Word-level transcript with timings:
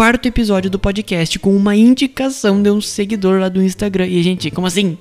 quarto 0.00 0.24
episódio 0.24 0.70
do 0.70 0.78
podcast 0.78 1.38
com 1.38 1.54
uma 1.54 1.76
indicação 1.76 2.62
de 2.62 2.70
um 2.70 2.80
seguidor 2.80 3.38
lá 3.38 3.50
do 3.50 3.62
Instagram. 3.62 4.06
E, 4.06 4.22
gente, 4.22 4.50
como 4.50 4.66
assim? 4.66 4.96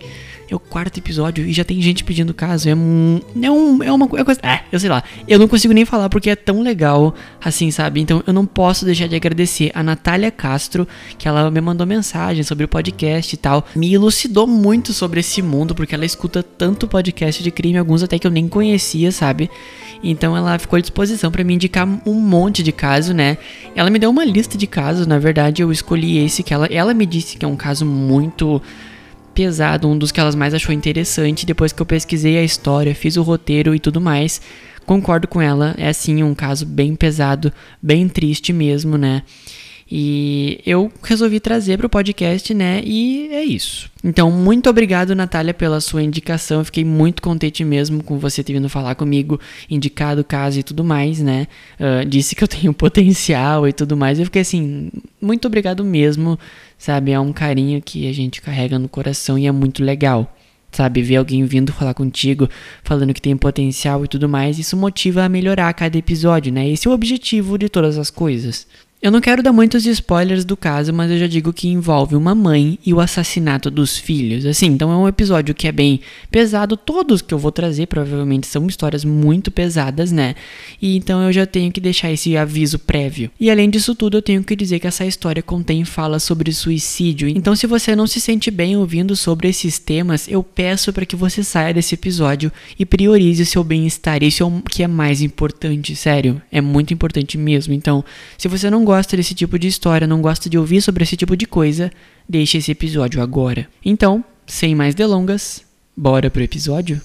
É 0.49 0.55
o 0.55 0.59
quarto 0.59 0.97
episódio 0.97 1.45
e 1.45 1.53
já 1.53 1.63
tem 1.63 1.79
gente 1.79 2.03
pedindo 2.03 2.33
caso. 2.33 2.67
É, 2.67 2.75
um, 2.75 3.19
é, 3.41 3.51
um, 3.51 3.83
é 3.83 3.91
uma 3.91 4.05
é 4.17 4.23
coisa. 4.23 4.39
É, 4.41 4.61
eu 4.71 4.79
sei 4.79 4.89
lá. 4.89 5.03
Eu 5.27 5.37
não 5.37 5.47
consigo 5.47 5.73
nem 5.73 5.85
falar 5.85 6.09
porque 6.09 6.29
é 6.29 6.35
tão 6.35 6.61
legal 6.61 7.13
assim, 7.43 7.69
sabe? 7.69 8.01
Então 8.01 8.23
eu 8.25 8.33
não 8.33 8.45
posso 8.45 8.83
deixar 8.83 9.07
de 9.07 9.15
agradecer 9.15 9.71
a 9.75 9.83
Natália 9.83 10.31
Castro, 10.31 10.87
que 11.17 11.27
ela 11.27 11.51
me 11.51 11.61
mandou 11.61 11.85
mensagem 11.85 12.43
sobre 12.43 12.65
o 12.65 12.67
podcast 12.67 13.33
e 13.33 13.37
tal. 13.37 13.65
Me 13.75 13.93
elucidou 13.93 14.47
muito 14.47 14.91
sobre 14.91 15.19
esse 15.19 15.41
mundo, 15.41 15.75
porque 15.75 15.93
ela 15.93 16.05
escuta 16.05 16.41
tanto 16.41 16.87
podcast 16.87 17.43
de 17.43 17.51
crime, 17.51 17.77
alguns 17.77 18.01
até 18.01 18.17
que 18.17 18.25
eu 18.25 18.31
nem 18.31 18.47
conhecia, 18.47 19.11
sabe? 19.11 19.51
Então 20.03 20.35
ela 20.35 20.57
ficou 20.57 20.77
à 20.77 20.81
disposição 20.81 21.31
para 21.31 21.43
me 21.43 21.53
indicar 21.53 21.87
um 22.05 22.13
monte 22.13 22.63
de 22.63 22.71
caso, 22.71 23.13
né? 23.13 23.37
Ela 23.75 23.89
me 23.89 23.99
deu 23.99 24.09
uma 24.09 24.25
lista 24.25 24.57
de 24.57 24.65
casos, 24.65 25.05
na 25.05 25.19
verdade 25.19 25.61
eu 25.61 25.71
escolhi 25.71 26.17
esse 26.17 26.41
que 26.41 26.53
ela, 26.53 26.65
ela 26.67 26.93
me 26.93 27.05
disse 27.05 27.37
que 27.37 27.45
é 27.45 27.47
um 27.47 27.55
caso 27.55 27.85
muito 27.85 28.61
pesado, 29.39 29.87
um 29.87 29.97
dos 29.97 30.11
que 30.11 30.19
elas 30.19 30.35
mais 30.35 30.53
achou 30.53 30.75
interessante. 30.75 31.45
Depois 31.45 31.71
que 31.71 31.81
eu 31.81 31.85
pesquisei 31.85 32.37
a 32.37 32.43
história, 32.43 32.93
fiz 32.93 33.15
o 33.15 33.21
roteiro 33.21 33.73
e 33.73 33.79
tudo 33.79 34.01
mais, 34.01 34.41
concordo 34.85 35.29
com 35.29 35.41
ela. 35.41 35.73
É 35.77 35.87
assim 35.87 36.21
um 36.21 36.35
caso 36.35 36.65
bem 36.65 36.93
pesado, 36.93 37.49
bem 37.81 38.09
triste 38.09 38.51
mesmo, 38.51 38.97
né? 38.97 39.23
E 39.91 40.59
eu 40.65 40.91
resolvi 41.01 41.39
trazer 41.39 41.77
para 41.77 41.87
o 41.87 41.89
podcast, 41.89 42.53
né? 42.53 42.81
E 42.83 43.29
é 43.31 43.43
isso. 43.43 43.89
Então, 44.03 44.29
muito 44.29 44.69
obrigado, 44.69 45.15
Natália, 45.15 45.53
pela 45.53 45.81
sua 45.81 46.03
indicação. 46.03 46.59
Eu 46.59 46.65
fiquei 46.65 46.85
muito 46.85 47.23
contente 47.23 47.63
mesmo 47.63 48.03
com 48.03 48.19
você 48.19 48.43
ter 48.43 48.53
vindo 48.53 48.69
falar 48.69 48.93
comigo, 48.93 49.39
indicado 49.67 50.21
o 50.21 50.23
caso 50.23 50.59
e 50.59 50.63
tudo 50.63 50.83
mais, 50.83 51.19
né? 51.19 51.47
Uh, 51.79 52.05
disse 52.05 52.35
que 52.35 52.43
eu 52.43 52.47
tenho 52.47 52.71
potencial 52.75 53.67
e 53.67 53.73
tudo 53.73 53.97
mais. 53.97 54.19
Eu 54.19 54.25
fiquei 54.25 54.43
assim, 54.43 54.91
muito 55.19 55.47
obrigado 55.47 55.83
mesmo, 55.83 56.37
sabe? 56.79 57.11
É 57.11 57.19
um 57.19 57.31
carinho 57.31 57.79
que 57.79 58.09
a 58.09 58.13
gente 58.13 58.41
carrega 58.41 58.79
no 58.79 58.89
coração 58.89 59.37
e 59.37 59.45
é 59.45 59.51
muito 59.51 59.83
legal 59.83 60.35
sabe? 60.71 61.01
Ver 61.01 61.17
alguém 61.17 61.43
vindo 61.45 61.73
falar 61.73 61.93
contigo, 61.93 62.47
falando 62.83 63.13
que 63.13 63.21
tem 63.21 63.35
potencial 63.35 64.05
e 64.05 64.07
tudo 64.07 64.29
mais, 64.29 64.59
isso 64.59 64.77
motiva 64.77 65.23
a 65.23 65.29
melhorar 65.29 65.73
cada 65.73 65.97
episódio, 65.97 66.51
né? 66.51 66.69
Esse 66.69 66.87
é 66.87 66.91
o 66.91 66.93
objetivo 66.93 67.57
de 67.57 67.69
todas 67.69 67.97
as 67.97 68.09
coisas. 68.09 68.67
Eu 69.01 69.11
não 69.11 69.21
quero 69.21 69.41
dar 69.41 69.53
muitos 69.53 69.85
spoilers 69.85 70.43
do 70.43 70.57
caso, 70.57 70.91
mas 70.91 71.09
eu 71.09 71.17
já 71.17 71.25
digo 71.25 71.53
que 71.53 71.69
envolve 71.69 72.17
uma 72.17 72.35
mãe 72.35 72.77
e 72.85 72.93
o 72.93 72.99
assassinato 72.99 73.71
dos 73.71 73.97
filhos. 73.97 74.45
Assim, 74.45 74.65
então 74.65 74.91
é 74.91 74.95
um 74.97 75.07
episódio 75.07 75.55
que 75.55 75.69
é 75.69 75.71
bem 75.71 76.01
pesado. 76.29 76.75
Todos 76.75 77.21
que 77.21 77.33
eu 77.33 77.39
vou 77.39 77.49
trazer 77.49 77.85
provavelmente 77.85 78.45
são 78.45 78.67
histórias 78.67 79.05
muito 79.05 79.51
pesadas, 79.51 80.11
né? 80.11 80.35
E 80.81 80.97
então 80.97 81.23
eu 81.23 81.31
já 81.31 81.45
tenho 81.45 81.71
que 81.71 81.79
deixar 81.79 82.11
esse 82.11 82.35
aviso 82.35 82.77
prévio. 82.77 83.31
E 83.39 83.49
além 83.49 83.69
disso 83.69 83.95
tudo, 83.95 84.17
eu 84.17 84.21
tenho 84.21 84.43
que 84.43 84.53
dizer 84.53 84.79
que 84.79 84.87
essa 84.87 85.05
história 85.05 85.41
contém 85.41 85.85
fala 85.85 86.19
sobre 86.19 86.51
suicídio. 86.51 87.29
Então, 87.29 87.55
se 87.55 87.67
você 87.67 87.95
não 87.95 88.05
se 88.05 88.19
sente 88.19 88.51
bem 88.51 88.75
ouvindo 88.75 89.15
sobre 89.15 89.47
esses 89.47 89.79
temas, 89.79 90.27
eu 90.27 90.43
peço 90.43 90.91
para 90.91 91.05
que 91.05 91.15
você 91.15 91.41
saia 91.41 91.73
desse 91.73 91.95
episódio 91.95 92.51
e 92.77 92.85
priorize 92.85 93.43
o 93.43 93.45
seu 93.45 93.63
bem-estar. 93.63 94.21
Isso 94.23 94.43
é 94.43 94.45
o 94.45 94.61
que 94.61 94.83
é 94.83 94.87
mais 94.89 95.21
importante, 95.21 95.95
sério. 95.95 96.41
É 96.51 96.59
muito 96.59 96.93
importante 96.93 97.37
mesmo. 97.37 97.73
Então, 97.73 98.03
se 98.37 98.49
você 98.49 98.69
não 98.69 98.88
gosta 98.89 99.15
desse 99.15 99.35
tipo 99.35 99.59
de 99.59 99.67
história, 99.67 100.07
não 100.07 100.19
gosta 100.19 100.49
de 100.49 100.57
ouvir 100.57 100.81
sobre 100.81 101.03
esse 101.03 101.15
tipo 101.15 101.37
de 101.37 101.45
coisa, 101.45 101.91
deixe 102.27 102.57
esse 102.57 102.71
episódio 102.71 103.21
agora. 103.21 103.67
Então, 103.85 104.25
sem 104.47 104.73
mais 104.73 104.95
delongas, 104.95 105.63
bora 105.95 106.27
pro 106.31 106.41
episódio? 106.41 106.99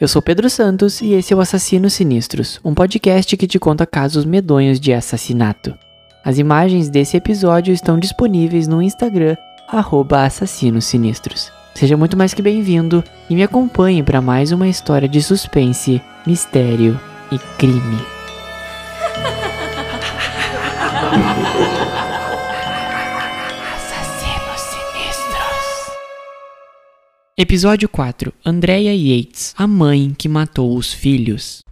Eu 0.00 0.08
sou 0.08 0.22
Pedro 0.22 0.48
Santos 0.48 1.02
e 1.02 1.12
esse 1.12 1.34
é 1.34 1.36
o 1.36 1.40
Assassinos 1.40 1.92
Sinistros, 1.92 2.58
um 2.64 2.72
podcast 2.72 3.36
que 3.36 3.46
te 3.46 3.58
conta 3.58 3.84
casos 3.84 4.24
medonhos 4.24 4.80
de 4.80 4.94
assassinato. 4.94 5.74
As 6.24 6.38
imagens 6.38 6.88
desse 6.88 7.18
episódio 7.18 7.74
estão 7.74 7.98
disponíveis 7.98 8.66
no 8.66 8.80
Instagram, 8.80 9.36
Assassinos 9.72 10.84
Sinistros. 10.84 11.50
Seja 11.74 11.96
muito 11.96 12.14
mais 12.14 12.34
que 12.34 12.42
bem-vindo 12.42 13.02
e 13.30 13.34
me 13.34 13.42
acompanhe 13.42 14.02
para 14.02 14.20
mais 14.20 14.52
uma 14.52 14.68
história 14.68 15.08
de 15.08 15.22
suspense, 15.22 15.98
mistério 16.26 17.00
e 17.30 17.38
crime. 17.56 17.98
Assassinos 23.74 24.60
Sinistros. 24.60 25.96
Episódio 27.38 27.88
4 27.88 28.30
Andrea 28.44 28.94
Yates, 28.94 29.54
a 29.56 29.66
mãe 29.66 30.14
que 30.18 30.28
matou 30.28 30.76
os 30.76 30.92
filhos. 30.92 31.62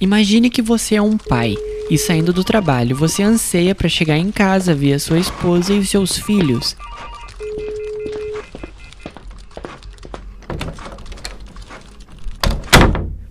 Imagine 0.00 0.48
que 0.48 0.62
você 0.62 0.94
é 0.94 1.02
um 1.02 1.18
pai 1.18 1.54
e 1.90 1.96
saindo 1.96 2.32
do 2.32 2.42
trabalho 2.42 2.96
você 2.96 3.22
anseia 3.22 3.74
para 3.74 3.88
chegar 3.88 4.16
em 4.16 4.30
casa 4.30 4.74
ver 4.74 4.98
sua 4.98 5.18
esposa 5.18 5.72
e 5.72 5.84
seus 5.84 6.18
filhos. 6.18 6.76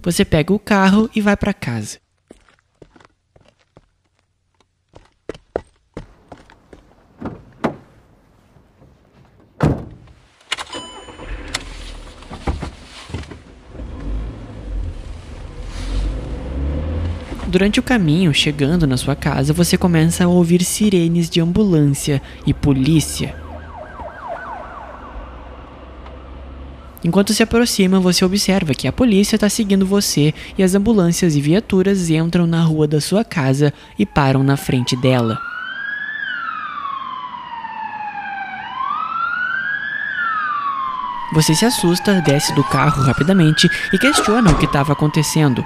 Você 0.02 0.24
pega 0.24 0.54
o 0.54 0.60
carro 0.60 1.10
e 1.16 1.20
vai 1.20 1.36
para 1.36 1.54
casa. 1.54 2.05
Durante 17.56 17.80
o 17.80 17.84
caminho, 17.84 18.34
chegando 18.34 18.86
na 18.86 18.98
sua 18.98 19.16
casa, 19.16 19.54
você 19.54 19.78
começa 19.78 20.26
a 20.26 20.28
ouvir 20.28 20.62
sirenes 20.62 21.30
de 21.30 21.40
ambulância 21.40 22.22
e 22.46 22.54
polícia. 22.54 23.34
Enquanto 27.02 27.34
se 27.34 27.42
aproxima, 27.42 27.98
você 27.98 28.26
observa 28.26 28.74
que 28.74 28.90
a 28.90 28.92
polícia 28.92 29.38
está 29.38 29.48
seguindo 29.48 29.86
você 29.86 30.34
e 30.58 30.64
as 30.64 30.76
ambulâncias 30.76 31.34
e 31.34 31.40
viaturas 31.40 32.10
entram 32.10 32.46
na 32.46 32.62
rua 32.62 32.86
da 32.86 33.00
sua 33.00 33.24
casa 33.24 33.74
e 33.98 34.06
param 34.06 34.44
na 34.44 34.58
frente 34.58 34.94
dela. 34.98 35.40
Você 41.34 41.56
se 41.56 41.64
assusta, 41.64 42.20
desce 42.20 42.54
do 42.54 42.66
carro 42.66 43.02
rapidamente 43.02 43.70
e 43.94 43.98
questiona 43.98 44.52
o 44.52 44.58
que 44.58 44.66
estava 44.66 44.92
acontecendo. 44.92 45.66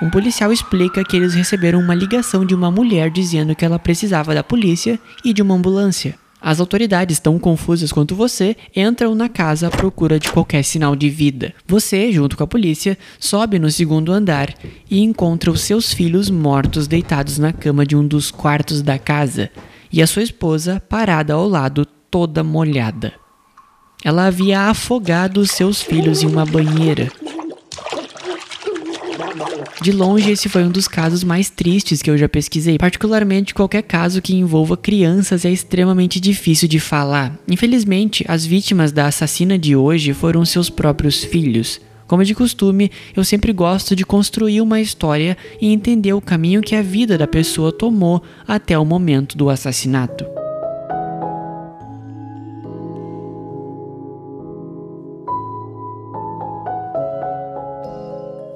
Um 0.00 0.08
policial 0.08 0.52
explica 0.52 1.02
que 1.02 1.16
eles 1.16 1.34
receberam 1.34 1.80
uma 1.80 1.94
ligação 1.94 2.44
de 2.44 2.54
uma 2.54 2.70
mulher 2.70 3.10
dizendo 3.10 3.54
que 3.54 3.64
ela 3.64 3.80
precisava 3.80 4.32
da 4.32 4.44
polícia 4.44 4.98
e 5.24 5.32
de 5.32 5.42
uma 5.42 5.54
ambulância. 5.54 6.14
As 6.40 6.60
autoridades, 6.60 7.18
tão 7.18 7.36
confusas 7.36 7.90
quanto 7.90 8.14
você, 8.14 8.56
entram 8.76 9.12
na 9.12 9.28
casa 9.28 9.66
à 9.66 9.70
procura 9.70 10.20
de 10.20 10.30
qualquer 10.30 10.62
sinal 10.62 10.94
de 10.94 11.10
vida. 11.10 11.52
Você, 11.66 12.12
junto 12.12 12.36
com 12.36 12.44
a 12.44 12.46
polícia, 12.46 12.96
sobe 13.18 13.58
no 13.58 13.68
segundo 13.72 14.12
andar 14.12 14.54
e 14.88 15.02
encontra 15.02 15.50
os 15.50 15.62
seus 15.62 15.92
filhos 15.92 16.30
mortos 16.30 16.86
deitados 16.86 17.36
na 17.36 17.52
cama 17.52 17.84
de 17.84 17.96
um 17.96 18.06
dos 18.06 18.30
quartos 18.30 18.82
da 18.82 19.00
casa 19.00 19.50
e 19.92 20.00
a 20.00 20.06
sua 20.06 20.22
esposa 20.22 20.80
parada 20.88 21.34
ao 21.34 21.48
lado, 21.48 21.84
toda 22.08 22.44
molhada. 22.44 23.12
Ela 24.04 24.26
havia 24.26 24.60
afogado 24.60 25.44
seus 25.44 25.82
filhos 25.82 26.22
em 26.22 26.26
uma 26.28 26.46
banheira 26.46 27.10
de 29.80 29.92
longe, 29.92 30.30
esse 30.30 30.48
foi 30.48 30.64
um 30.64 30.70
dos 30.70 30.88
casos 30.88 31.22
mais 31.22 31.48
tristes 31.48 32.02
que 32.02 32.10
eu 32.10 32.18
já 32.18 32.28
pesquisei. 32.28 32.78
Particularmente, 32.78 33.54
qualquer 33.54 33.82
caso 33.82 34.20
que 34.20 34.34
envolva 34.34 34.76
crianças 34.76 35.44
é 35.44 35.50
extremamente 35.50 36.20
difícil 36.20 36.68
de 36.68 36.80
falar. 36.80 37.38
Infelizmente, 37.48 38.24
as 38.28 38.44
vítimas 38.44 38.92
da 38.92 39.06
assassina 39.06 39.58
de 39.58 39.76
hoje 39.76 40.12
foram 40.12 40.44
seus 40.44 40.68
próprios 40.68 41.22
filhos. 41.22 41.80
Como 42.06 42.24
de 42.24 42.34
costume, 42.34 42.90
eu 43.14 43.22
sempre 43.22 43.52
gosto 43.52 43.94
de 43.94 44.04
construir 44.04 44.62
uma 44.62 44.80
história 44.80 45.36
e 45.60 45.70
entender 45.72 46.14
o 46.14 46.22
caminho 46.22 46.62
que 46.62 46.74
a 46.74 46.82
vida 46.82 47.18
da 47.18 47.26
pessoa 47.26 47.70
tomou 47.70 48.22
até 48.46 48.78
o 48.78 48.84
momento 48.84 49.36
do 49.36 49.50
assassinato. 49.50 50.47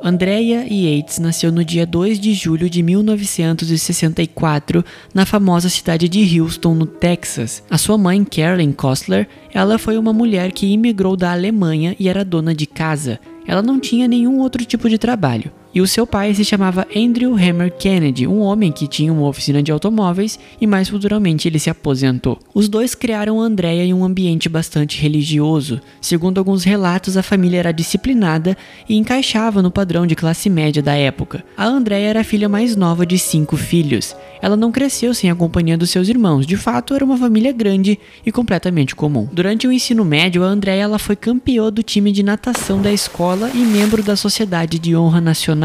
Andrea 0.04 0.66
Yates 0.68 1.20
nasceu 1.20 1.52
no 1.52 1.64
dia 1.64 1.86
2 1.86 2.18
de 2.18 2.34
julho 2.34 2.68
de 2.68 2.82
1964 2.82 4.84
na 5.14 5.24
famosa 5.24 5.68
cidade 5.68 6.08
de 6.08 6.40
Houston, 6.40 6.74
no 6.74 6.86
Texas. 6.86 7.62
A 7.70 7.78
sua 7.78 7.96
mãe, 7.96 8.24
Carolyn 8.24 8.72
Kostler, 8.72 9.28
ela 9.54 9.78
foi 9.78 9.96
uma 9.96 10.12
mulher 10.12 10.50
que 10.50 10.66
imigrou 10.66 11.16
da 11.16 11.30
Alemanha 11.30 11.94
e 12.00 12.08
era 12.08 12.24
dona 12.24 12.52
de 12.52 12.66
casa. 12.66 13.20
Ela 13.46 13.62
não 13.62 13.78
tinha 13.78 14.08
nenhum 14.08 14.40
outro 14.40 14.64
tipo 14.64 14.90
de 14.90 14.98
trabalho. 14.98 15.52
E 15.74 15.80
o 15.80 15.86
seu 15.86 16.06
pai 16.06 16.34
se 16.34 16.44
chamava 16.44 16.86
Andrew 16.94 17.34
Hammer 17.34 17.72
Kennedy, 17.72 18.26
um 18.26 18.40
homem 18.40 18.70
que 18.70 18.86
tinha 18.86 19.12
uma 19.12 19.26
oficina 19.26 19.62
de 19.62 19.72
automóveis 19.72 20.38
e 20.60 20.66
mais 20.66 20.88
futuramente 20.88 21.48
ele 21.48 21.58
se 21.58 21.70
aposentou. 21.70 22.38
Os 22.52 22.68
dois 22.68 22.94
criaram 22.94 23.40
Andrea 23.40 23.84
em 23.84 23.94
um 23.94 24.04
ambiente 24.04 24.48
bastante 24.48 25.00
religioso. 25.00 25.80
Segundo 26.00 26.38
alguns 26.38 26.64
relatos, 26.64 27.16
a 27.16 27.22
família 27.22 27.58
era 27.58 27.72
disciplinada 27.72 28.56
e 28.88 28.96
encaixava 28.96 29.62
no 29.62 29.70
padrão 29.70 30.06
de 30.06 30.14
classe 30.14 30.50
média 30.50 30.82
da 30.82 30.94
época. 30.94 31.44
A 31.56 31.66
Andrea 31.66 32.08
era 32.08 32.20
a 32.20 32.24
filha 32.24 32.48
mais 32.48 32.76
nova 32.76 33.06
de 33.06 33.18
cinco 33.18 33.56
filhos. 33.56 34.14
Ela 34.42 34.56
não 34.56 34.72
cresceu 34.72 35.14
sem 35.14 35.30
a 35.30 35.34
companhia 35.34 35.78
dos 35.78 35.90
seus 35.90 36.08
irmãos, 36.08 36.44
de 36.46 36.56
fato 36.56 36.94
era 36.94 37.04
uma 37.04 37.16
família 37.16 37.52
grande 37.52 37.98
e 38.26 38.32
completamente 38.32 38.94
comum. 38.94 39.28
Durante 39.32 39.66
o 39.66 39.72
ensino 39.72 40.04
médio, 40.04 40.42
a 40.42 40.46
Andrea 40.46 40.82
ela 40.82 40.98
foi 40.98 41.14
campeã 41.14 41.70
do 41.70 41.82
time 41.82 42.10
de 42.10 42.22
natação 42.22 42.82
da 42.82 42.92
escola 42.92 43.50
e 43.54 43.58
membro 43.58 44.02
da 44.02 44.16
Sociedade 44.16 44.78
de 44.78 44.96
Honra 44.96 45.20
Nacional. 45.20 45.61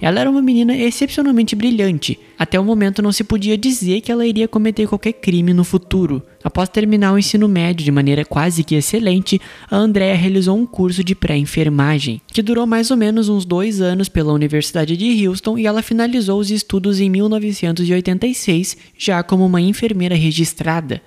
Ela 0.00 0.20
era 0.20 0.30
uma 0.30 0.42
menina 0.42 0.76
excepcionalmente 0.76 1.54
brilhante. 1.54 2.18
Até 2.38 2.58
o 2.58 2.64
momento 2.64 3.00
não 3.00 3.12
se 3.12 3.24
podia 3.24 3.56
dizer 3.56 4.00
que 4.00 4.10
ela 4.10 4.26
iria 4.26 4.48
cometer 4.48 4.86
qualquer 4.86 5.12
crime 5.12 5.54
no 5.54 5.64
futuro. 5.64 6.22
Após 6.42 6.68
terminar 6.68 7.12
o 7.12 7.18
ensino 7.18 7.48
médio 7.48 7.84
de 7.84 7.90
maneira 7.90 8.24
quase 8.24 8.62
que 8.62 8.74
excelente, 8.74 9.40
a 9.70 9.76
Andrea 9.76 10.14
realizou 10.14 10.56
um 10.56 10.66
curso 10.66 11.02
de 11.02 11.14
pré-enfermagem, 11.14 12.20
que 12.26 12.42
durou 12.42 12.66
mais 12.66 12.90
ou 12.90 12.96
menos 12.96 13.28
uns 13.28 13.44
dois 13.44 13.80
anos 13.80 14.08
pela 14.08 14.32
Universidade 14.32 14.96
de 14.96 15.26
Houston 15.26 15.56
e 15.56 15.66
ela 15.66 15.82
finalizou 15.82 16.40
os 16.40 16.50
estudos 16.50 17.00
em 17.00 17.08
1986, 17.08 18.76
já 18.98 19.22
como 19.22 19.46
uma 19.46 19.60
enfermeira 19.60 20.14
registrada. 20.14 21.00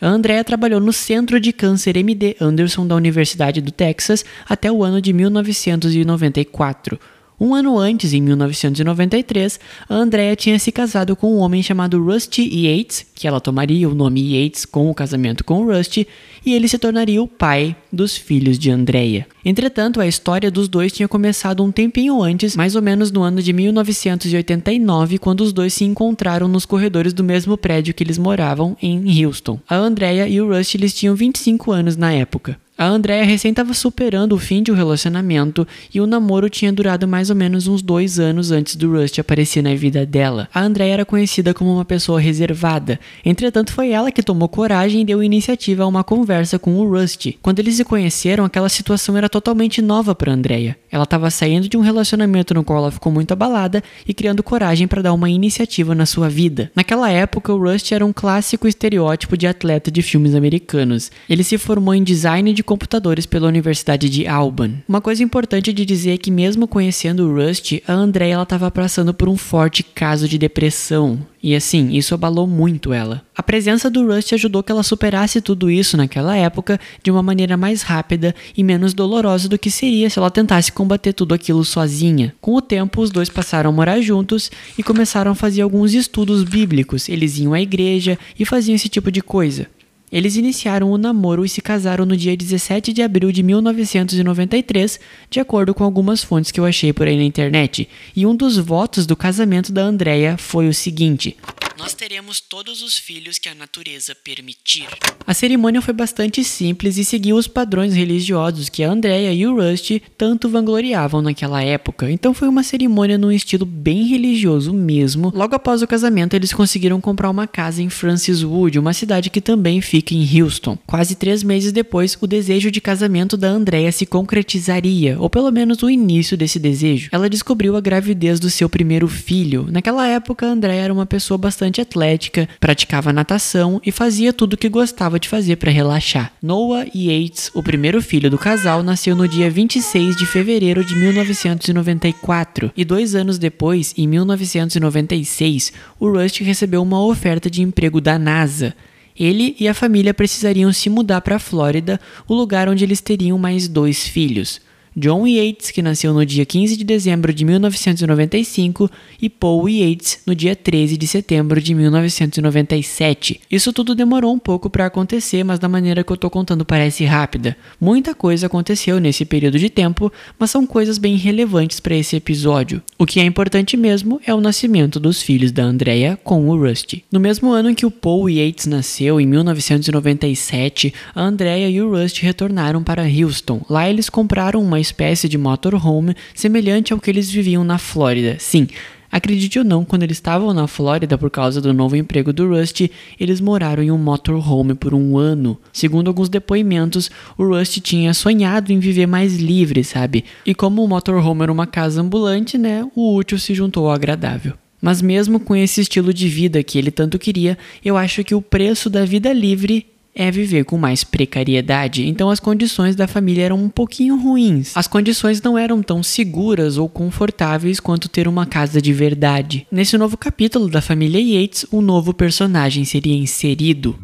A 0.00 0.08
Andrea 0.08 0.42
trabalhou 0.44 0.80
no 0.80 0.92
Centro 0.92 1.40
de 1.40 1.52
Câncer 1.52 1.96
MD 1.96 2.36
Anderson 2.40 2.86
da 2.86 2.94
Universidade 2.94 3.60
do 3.60 3.70
Texas 3.70 4.24
até 4.46 4.70
o 4.70 4.82
ano 4.82 5.00
de 5.00 5.12
1994. 5.12 6.98
Um 7.40 7.54
ano 7.54 7.78
antes, 7.78 8.12
em 8.12 8.20
1993, 8.22 9.58
a 9.88 9.94
Andrea 9.94 10.36
tinha 10.36 10.58
se 10.58 10.70
casado 10.70 11.16
com 11.16 11.34
um 11.34 11.38
homem 11.38 11.62
chamado 11.62 12.02
Rusty 12.02 12.42
Yates, 12.42 13.04
que 13.14 13.26
ela 13.26 13.40
tomaria 13.40 13.88
o 13.88 13.94
nome 13.94 14.20
Yates 14.34 14.64
com 14.64 14.88
o 14.88 14.94
casamento 14.94 15.44
com 15.44 15.64
Rusty, 15.64 16.06
e 16.46 16.52
ele 16.52 16.68
se 16.68 16.78
tornaria 16.78 17.22
o 17.22 17.26
pai 17.26 17.74
dos 17.92 18.16
filhos 18.16 18.58
de 18.58 18.70
Andrea. 18.70 19.26
Entretanto, 19.44 20.00
a 20.00 20.06
história 20.06 20.50
dos 20.50 20.68
dois 20.68 20.92
tinha 20.92 21.08
começado 21.08 21.62
um 21.62 21.72
tempinho 21.72 22.22
antes, 22.22 22.54
mais 22.54 22.76
ou 22.76 22.82
menos 22.82 23.10
no 23.10 23.22
ano 23.22 23.42
de 23.42 23.52
1989, 23.52 25.18
quando 25.18 25.40
os 25.40 25.52
dois 25.52 25.74
se 25.74 25.84
encontraram 25.84 26.46
nos 26.46 26.64
corredores 26.64 27.12
do 27.12 27.24
mesmo 27.24 27.56
prédio 27.56 27.94
que 27.94 28.04
eles 28.04 28.18
moravam 28.18 28.76
em 28.80 29.24
Houston. 29.24 29.58
A 29.68 29.76
Andrea 29.76 30.28
e 30.28 30.40
o 30.40 30.48
Rusty 30.48 30.76
eles 30.76 30.94
tinham 30.94 31.14
25 31.14 31.72
anos 31.72 31.96
na 31.96 32.12
época. 32.12 32.63
A 32.76 32.86
Andrea 32.86 33.24
recém 33.24 33.52
estava 33.52 33.72
superando 33.72 34.32
o 34.32 34.38
fim 34.38 34.60
de 34.60 34.72
um 34.72 34.74
relacionamento 34.74 35.64
e 35.94 36.00
o 36.00 36.08
namoro 36.08 36.50
tinha 36.50 36.72
durado 36.72 37.06
mais 37.06 37.30
ou 37.30 37.36
menos 37.36 37.68
uns 37.68 37.80
dois 37.80 38.18
anos 38.18 38.50
antes 38.50 38.74
do 38.74 38.90
Rust 38.90 39.16
aparecer 39.20 39.62
na 39.62 39.76
vida 39.76 40.04
dela. 40.04 40.48
A 40.52 40.60
Andrea 40.60 40.92
era 40.92 41.04
conhecida 41.04 41.54
como 41.54 41.72
uma 41.72 41.84
pessoa 41.84 42.18
reservada, 42.20 42.98
entretanto 43.24 43.72
foi 43.72 43.90
ela 43.90 44.10
que 44.10 44.24
tomou 44.24 44.48
coragem 44.48 45.02
e 45.02 45.04
deu 45.04 45.22
iniciativa 45.22 45.84
a 45.84 45.86
uma 45.86 46.02
conversa 46.02 46.58
com 46.58 46.74
o 46.74 46.88
Rust. 46.88 47.34
Quando 47.40 47.60
eles 47.60 47.76
se 47.76 47.84
conheceram, 47.84 48.44
aquela 48.44 48.68
situação 48.68 49.16
era 49.16 49.28
totalmente 49.28 49.80
nova 49.80 50.12
para 50.12 50.32
Andrea. 50.32 50.76
Ela 50.90 51.04
estava 51.04 51.30
saindo 51.30 51.68
de 51.68 51.76
um 51.76 51.80
relacionamento 51.80 52.54
no 52.54 52.64
qual 52.64 52.80
ela 52.80 52.90
ficou 52.90 53.12
muito 53.12 53.30
abalada 53.30 53.84
e 54.06 54.12
criando 54.12 54.42
coragem 54.42 54.88
para 54.88 55.02
dar 55.02 55.12
uma 55.12 55.30
iniciativa 55.30 55.94
na 55.94 56.06
sua 56.06 56.28
vida. 56.28 56.72
Naquela 56.74 57.08
época, 57.08 57.52
o 57.52 57.58
Rust 57.58 57.92
era 57.92 58.04
um 58.04 58.12
clássico 58.12 58.66
estereótipo 58.66 59.36
de 59.36 59.46
atleta 59.46 59.92
de 59.92 60.02
filmes 60.02 60.34
americanos. 60.34 61.12
Ele 61.30 61.44
se 61.44 61.56
formou 61.56 61.94
em 61.94 62.02
design 62.02 62.52
de 62.52 62.63
computadores 62.64 63.26
pela 63.26 63.46
Universidade 63.46 64.08
de 64.08 64.26
Auburn. 64.26 64.82
Uma 64.88 65.00
coisa 65.00 65.22
importante 65.22 65.72
de 65.72 65.84
dizer 65.84 66.14
é 66.14 66.18
que 66.18 66.30
mesmo 66.30 66.66
conhecendo 66.66 67.28
o 67.28 67.34
Rust, 67.34 67.80
a 67.86 67.92
Andrea 67.92 68.42
estava 68.42 68.70
passando 68.70 69.14
por 69.14 69.28
um 69.28 69.36
forte 69.36 69.82
caso 69.82 70.28
de 70.28 70.38
depressão. 70.38 71.20
E 71.42 71.54
assim, 71.54 71.90
isso 71.92 72.14
abalou 72.14 72.46
muito 72.46 72.90
ela. 72.90 73.22
A 73.36 73.42
presença 73.42 73.90
do 73.90 74.06
Rust 74.06 74.32
ajudou 74.32 74.62
que 74.62 74.72
ela 74.72 74.82
superasse 74.82 75.42
tudo 75.42 75.70
isso 75.70 75.94
naquela 75.94 76.34
época 76.34 76.80
de 77.02 77.10
uma 77.10 77.22
maneira 77.22 77.54
mais 77.54 77.82
rápida 77.82 78.34
e 78.56 78.64
menos 78.64 78.94
dolorosa 78.94 79.46
do 79.46 79.58
que 79.58 79.70
seria 79.70 80.08
se 80.08 80.18
ela 80.18 80.30
tentasse 80.30 80.72
combater 80.72 81.12
tudo 81.12 81.34
aquilo 81.34 81.62
sozinha. 81.62 82.34
Com 82.40 82.54
o 82.54 82.62
tempo, 82.62 83.02
os 83.02 83.10
dois 83.10 83.28
passaram 83.28 83.68
a 83.68 83.72
morar 83.72 84.00
juntos 84.00 84.50
e 84.78 84.82
começaram 84.82 85.32
a 85.32 85.34
fazer 85.34 85.60
alguns 85.60 85.92
estudos 85.92 86.44
bíblicos. 86.44 87.10
Eles 87.10 87.36
iam 87.36 87.52
à 87.52 87.60
igreja 87.60 88.18
e 88.38 88.46
faziam 88.46 88.74
esse 88.74 88.88
tipo 88.88 89.12
de 89.12 89.20
coisa. 89.20 89.66
Eles 90.14 90.36
iniciaram 90.36 90.92
o 90.92 90.96
namoro 90.96 91.44
e 91.44 91.48
se 91.48 91.60
casaram 91.60 92.06
no 92.06 92.16
dia 92.16 92.36
17 92.36 92.92
de 92.92 93.02
abril 93.02 93.32
de 93.32 93.42
1993, 93.42 95.00
de 95.28 95.40
acordo 95.40 95.74
com 95.74 95.82
algumas 95.82 96.22
fontes 96.22 96.52
que 96.52 96.60
eu 96.60 96.64
achei 96.64 96.92
por 96.92 97.08
aí 97.08 97.16
na 97.16 97.24
internet. 97.24 97.88
E 98.14 98.24
um 98.24 98.36
dos 98.36 98.56
votos 98.56 99.06
do 99.06 99.16
casamento 99.16 99.72
da 99.72 99.82
Andrea 99.82 100.36
foi 100.38 100.68
o 100.68 100.72
seguinte: 100.72 101.36
nós 101.76 101.92
teremos 101.92 102.40
todos 102.40 102.82
os 102.82 102.96
filhos 102.96 103.38
que 103.38 103.48
a 103.48 103.54
natureza 103.54 104.14
permitir. 104.14 104.86
A 105.26 105.34
cerimônia 105.34 105.80
foi 105.80 105.92
bastante 105.92 106.44
simples 106.44 106.96
e 106.98 107.04
seguiu 107.04 107.36
os 107.36 107.48
padrões 107.48 107.94
religiosos 107.94 108.68
que 108.68 108.84
a 108.84 108.90
Andrea 108.90 109.32
e 109.32 109.46
o 109.46 109.56
Rusty 109.56 110.02
tanto 110.16 110.48
vangloriavam 110.48 111.20
naquela 111.20 111.62
época. 111.62 112.10
Então 112.10 112.32
foi 112.32 112.48
uma 112.48 112.62
cerimônia 112.62 113.18
num 113.18 113.32
estilo 113.32 113.66
bem 113.66 114.04
religioso 114.04 114.72
mesmo. 114.72 115.32
Logo 115.34 115.54
após 115.54 115.82
o 115.82 115.86
casamento, 115.86 116.34
eles 116.34 116.52
conseguiram 116.52 117.00
comprar 117.00 117.30
uma 117.30 117.46
casa 117.46 117.82
em 117.82 117.88
Franciswood, 117.88 118.78
uma 118.78 118.92
cidade 118.92 119.30
que 119.30 119.40
também 119.40 119.80
fica 119.80 120.14
em 120.14 120.42
Houston. 120.42 120.78
Quase 120.86 121.14
três 121.16 121.42
meses 121.42 121.72
depois, 121.72 122.16
o 122.20 122.26
desejo 122.26 122.70
de 122.70 122.80
casamento 122.80 123.36
da 123.36 123.48
Andrea 123.48 123.90
se 123.90 124.06
concretizaria, 124.06 125.18
ou 125.18 125.28
pelo 125.28 125.50
menos 125.50 125.82
o 125.82 125.90
início 125.90 126.36
desse 126.36 126.58
desejo. 126.58 127.08
Ela 127.10 127.28
descobriu 127.28 127.76
a 127.76 127.80
gravidez 127.80 128.38
do 128.38 128.50
seu 128.50 128.68
primeiro 128.68 129.08
filho. 129.08 129.66
Naquela 129.70 130.06
época, 130.06 130.46
Andrea 130.46 130.82
era 130.82 130.92
uma 130.92 131.06
pessoa 131.06 131.38
bastante 131.38 131.63
bastante 131.64 131.80
atlética, 131.80 132.48
praticava 132.60 133.12
natação 133.12 133.80
e 133.84 133.90
fazia 133.90 134.32
tudo 134.32 134.52
o 134.52 134.56
que 134.56 134.68
gostava 134.68 135.18
de 135.18 135.28
fazer 135.28 135.56
para 135.56 135.70
relaxar. 135.70 136.32
Noah 136.42 136.86
Yates, 136.94 137.50
o 137.54 137.62
primeiro 137.62 138.02
filho 138.02 138.30
do 138.30 138.36
casal, 138.36 138.82
nasceu 138.82 139.16
no 139.16 139.26
dia 139.26 139.48
26 139.48 140.14
de 140.16 140.26
fevereiro 140.26 140.84
de 140.84 140.94
1994 140.94 142.70
e 142.76 142.84
dois 142.84 143.14
anos 143.14 143.38
depois, 143.38 143.94
em 143.96 144.06
1996, 144.06 145.72
o 145.98 146.10
Rust 146.10 146.40
recebeu 146.42 146.82
uma 146.82 147.02
oferta 147.02 147.48
de 147.48 147.62
emprego 147.62 148.00
da 148.00 148.18
NASA. 148.18 148.74
Ele 149.18 149.56
e 149.58 149.66
a 149.66 149.72
família 149.72 150.12
precisariam 150.12 150.70
se 150.70 150.90
mudar 150.90 151.22
para 151.22 151.36
a 151.36 151.38
Flórida, 151.38 151.98
o 152.28 152.34
lugar 152.34 152.68
onde 152.68 152.84
eles 152.84 153.00
teriam 153.00 153.38
mais 153.38 153.68
dois 153.68 154.06
filhos. 154.06 154.60
John 154.96 155.26
Yates, 155.26 155.70
que 155.70 155.82
nasceu 155.82 156.14
no 156.14 156.24
dia 156.24 156.46
15 156.46 156.76
de 156.76 156.84
dezembro 156.84 157.32
de 157.32 157.44
1995, 157.44 158.88
e 159.20 159.28
Paul 159.28 159.68
Yates, 159.68 160.20
no 160.24 160.34
dia 160.34 160.54
13 160.54 160.96
de 160.96 161.06
setembro 161.06 161.60
de 161.60 161.74
1997. 161.74 163.40
Isso 163.50 163.72
tudo 163.72 163.94
demorou 163.94 164.32
um 164.32 164.38
pouco 164.38 164.70
para 164.70 164.86
acontecer, 164.86 165.42
mas 165.42 165.58
da 165.58 165.68
maneira 165.68 166.04
que 166.04 166.12
eu 166.12 166.16
tô 166.16 166.30
contando 166.30 166.64
parece 166.64 167.04
rápida. 167.04 167.56
Muita 167.80 168.14
coisa 168.14 168.46
aconteceu 168.46 169.00
nesse 169.00 169.24
período 169.24 169.58
de 169.58 169.68
tempo, 169.68 170.12
mas 170.38 170.50
são 170.50 170.64
coisas 170.64 170.96
bem 170.96 171.16
relevantes 171.16 171.80
para 171.80 171.96
esse 171.96 172.14
episódio. 172.14 172.80
O 172.96 173.04
que 173.04 173.18
é 173.18 173.24
importante 173.24 173.76
mesmo 173.76 174.20
é 174.24 174.32
o 174.32 174.40
nascimento 174.40 175.00
dos 175.00 175.20
filhos 175.20 175.50
da 175.50 175.64
Andrea 175.64 176.18
com 176.22 176.48
o 176.48 176.56
Rusty. 176.56 177.04
No 177.10 177.18
mesmo 177.18 177.50
ano 177.50 177.70
em 177.70 177.74
que 177.74 177.86
o 177.86 177.90
Paul 177.90 178.30
Yates 178.30 178.66
nasceu, 178.66 179.20
em 179.20 179.26
1997, 179.26 180.94
a 181.14 181.22
Andrea 181.22 181.68
e 181.68 181.82
o 181.82 181.90
Rusty 181.90 182.22
retornaram 182.22 182.82
para 182.82 183.02
Houston. 183.02 183.60
Lá 183.68 183.88
eles 183.90 184.08
compraram 184.08 184.62
uma 184.62 184.83
espécie 184.84 185.28
de 185.28 185.36
motorhome 185.36 186.14
semelhante 186.34 186.92
ao 186.92 187.00
que 187.00 187.10
eles 187.10 187.30
viviam 187.30 187.64
na 187.64 187.78
Flórida. 187.78 188.36
Sim, 188.38 188.68
Acredite 189.14 189.60
ou 189.60 189.64
não, 189.64 189.84
quando 189.84 190.02
eles 190.02 190.16
estavam 190.16 190.52
na 190.52 190.66
Flórida 190.66 191.16
por 191.16 191.30
causa 191.30 191.60
do 191.60 191.72
novo 191.72 191.94
emprego 191.94 192.32
do 192.32 192.48
Rusty, 192.48 192.90
eles 193.20 193.40
moraram 193.40 193.80
em 193.80 193.92
um 193.92 193.96
motorhome 193.96 194.74
por 194.74 194.92
um 194.92 195.16
ano. 195.16 195.56
Segundo 195.72 196.08
alguns 196.08 196.28
depoimentos, 196.28 197.12
o 197.38 197.46
Rusty 197.46 197.80
tinha 197.80 198.12
sonhado 198.12 198.72
em 198.72 198.80
viver 198.80 199.06
mais 199.06 199.36
livre, 199.36 199.84
sabe? 199.84 200.24
E 200.44 200.52
como 200.52 200.82
o 200.82 200.88
motorhome 200.88 201.44
era 201.44 201.52
uma 201.52 201.64
casa 201.64 202.02
ambulante, 202.02 202.58
né, 202.58 202.84
o 202.92 203.14
útil 203.14 203.38
se 203.38 203.54
juntou 203.54 203.86
ao 203.86 203.92
agradável. 203.92 204.54
Mas 204.82 205.00
mesmo 205.00 205.38
com 205.38 205.54
esse 205.54 205.80
estilo 205.80 206.12
de 206.12 206.28
vida 206.28 206.60
que 206.64 206.76
ele 206.76 206.90
tanto 206.90 207.16
queria, 207.16 207.56
eu 207.84 207.96
acho 207.96 208.24
que 208.24 208.34
o 208.34 208.42
preço 208.42 208.90
da 208.90 209.04
vida 209.04 209.32
livre 209.32 209.86
é 210.14 210.30
viver 210.30 210.64
com 210.64 210.78
mais 210.78 211.02
precariedade, 211.02 212.06
então 212.06 212.30
as 212.30 212.38
condições 212.38 212.94
da 212.94 213.08
família 213.08 213.46
eram 213.46 213.62
um 213.62 213.68
pouquinho 213.68 214.16
ruins. 214.16 214.76
As 214.76 214.86
condições 214.86 215.42
não 215.42 215.58
eram 215.58 215.82
tão 215.82 216.02
seguras 216.02 216.78
ou 216.78 216.88
confortáveis 216.88 217.80
quanto 217.80 218.08
ter 218.08 218.28
uma 218.28 218.46
casa 218.46 218.80
de 218.80 218.92
verdade. 218.92 219.66
Nesse 219.72 219.98
novo 219.98 220.16
capítulo 220.16 220.68
da 220.68 220.80
família 220.80 221.20
Yates, 221.20 221.66
um 221.72 221.80
novo 221.80 222.14
personagem 222.14 222.84
seria 222.84 223.16
inserido. 223.16 223.98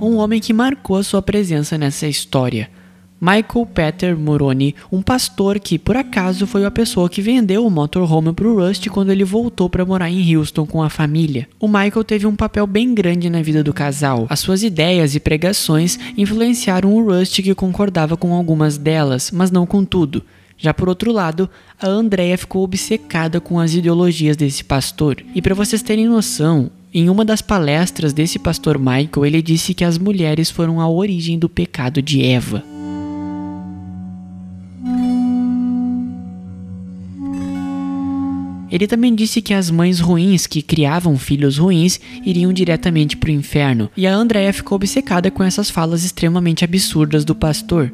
Um 0.00 0.18
homem 0.18 0.40
que 0.40 0.52
marcou 0.52 0.96
a 0.96 1.02
sua 1.02 1.20
presença 1.20 1.76
nessa 1.76 2.06
história. 2.06 2.70
Michael 3.20 3.66
Peter 3.72 4.18
Moroni, 4.18 4.74
um 4.92 5.00
pastor 5.00 5.58
que 5.58 5.78
por 5.78 5.96
acaso 5.96 6.46
foi 6.46 6.66
a 6.66 6.70
pessoa 6.70 7.08
que 7.08 7.22
vendeu 7.22 7.66
o 7.66 7.70
motorhome 7.70 8.32
para 8.32 8.46
o 8.46 8.56
Rust 8.56 8.88
quando 8.88 9.10
ele 9.10 9.24
voltou 9.24 9.70
para 9.70 9.86
morar 9.86 10.10
em 10.10 10.36
Houston 10.36 10.66
com 10.66 10.82
a 10.82 10.90
família. 10.90 11.48
O 11.58 11.66
Michael 11.66 12.04
teve 12.04 12.26
um 12.26 12.36
papel 12.36 12.66
bem 12.66 12.94
grande 12.94 13.30
na 13.30 13.40
vida 13.40 13.64
do 13.64 13.72
casal. 13.72 14.26
As 14.28 14.40
suas 14.40 14.62
ideias 14.62 15.14
e 15.14 15.20
pregações 15.20 15.98
influenciaram 16.16 16.94
o 16.94 17.02
Rust 17.02 17.40
que 17.40 17.54
concordava 17.54 18.18
com 18.18 18.34
algumas 18.34 18.76
delas, 18.76 19.30
mas 19.30 19.50
não 19.50 19.64
com 19.64 19.82
tudo. 19.82 20.22
Já 20.58 20.74
por 20.74 20.88
outro 20.88 21.10
lado, 21.10 21.48
a 21.80 21.86
Andrea 21.86 22.36
ficou 22.36 22.62
obcecada 22.62 23.40
com 23.40 23.58
as 23.58 23.74
ideologias 23.74 24.36
desse 24.36 24.62
pastor. 24.62 25.16
E 25.34 25.40
para 25.40 25.54
vocês 25.54 25.82
terem 25.82 26.06
noção, 26.06 26.70
em 26.92 27.08
uma 27.08 27.24
das 27.24 27.42
palestras 27.42 28.12
desse 28.12 28.38
pastor 28.38 28.78
Michael, 28.78 29.26
ele 29.26 29.42
disse 29.42 29.74
que 29.74 29.84
as 29.84 29.98
mulheres 29.98 30.50
foram 30.50 30.80
a 30.80 30.88
origem 30.88 31.38
do 31.38 31.48
pecado 31.48 32.00
de 32.00 32.22
Eva. 32.24 32.75
Ele 38.70 38.86
também 38.86 39.14
disse 39.14 39.40
que 39.40 39.54
as 39.54 39.70
mães 39.70 40.00
ruins 40.00 40.46
que 40.46 40.62
criavam 40.62 41.16
filhos 41.16 41.58
ruins 41.58 42.00
iriam 42.24 42.52
diretamente 42.52 43.16
para 43.16 43.28
o 43.28 43.32
inferno, 43.32 43.90
e 43.96 44.06
a 44.06 44.14
Andrea 44.14 44.52
ficou 44.52 44.76
obcecada 44.76 45.30
com 45.30 45.42
essas 45.42 45.70
falas 45.70 46.04
extremamente 46.04 46.64
absurdas 46.64 47.24
do 47.24 47.34
pastor. 47.34 47.92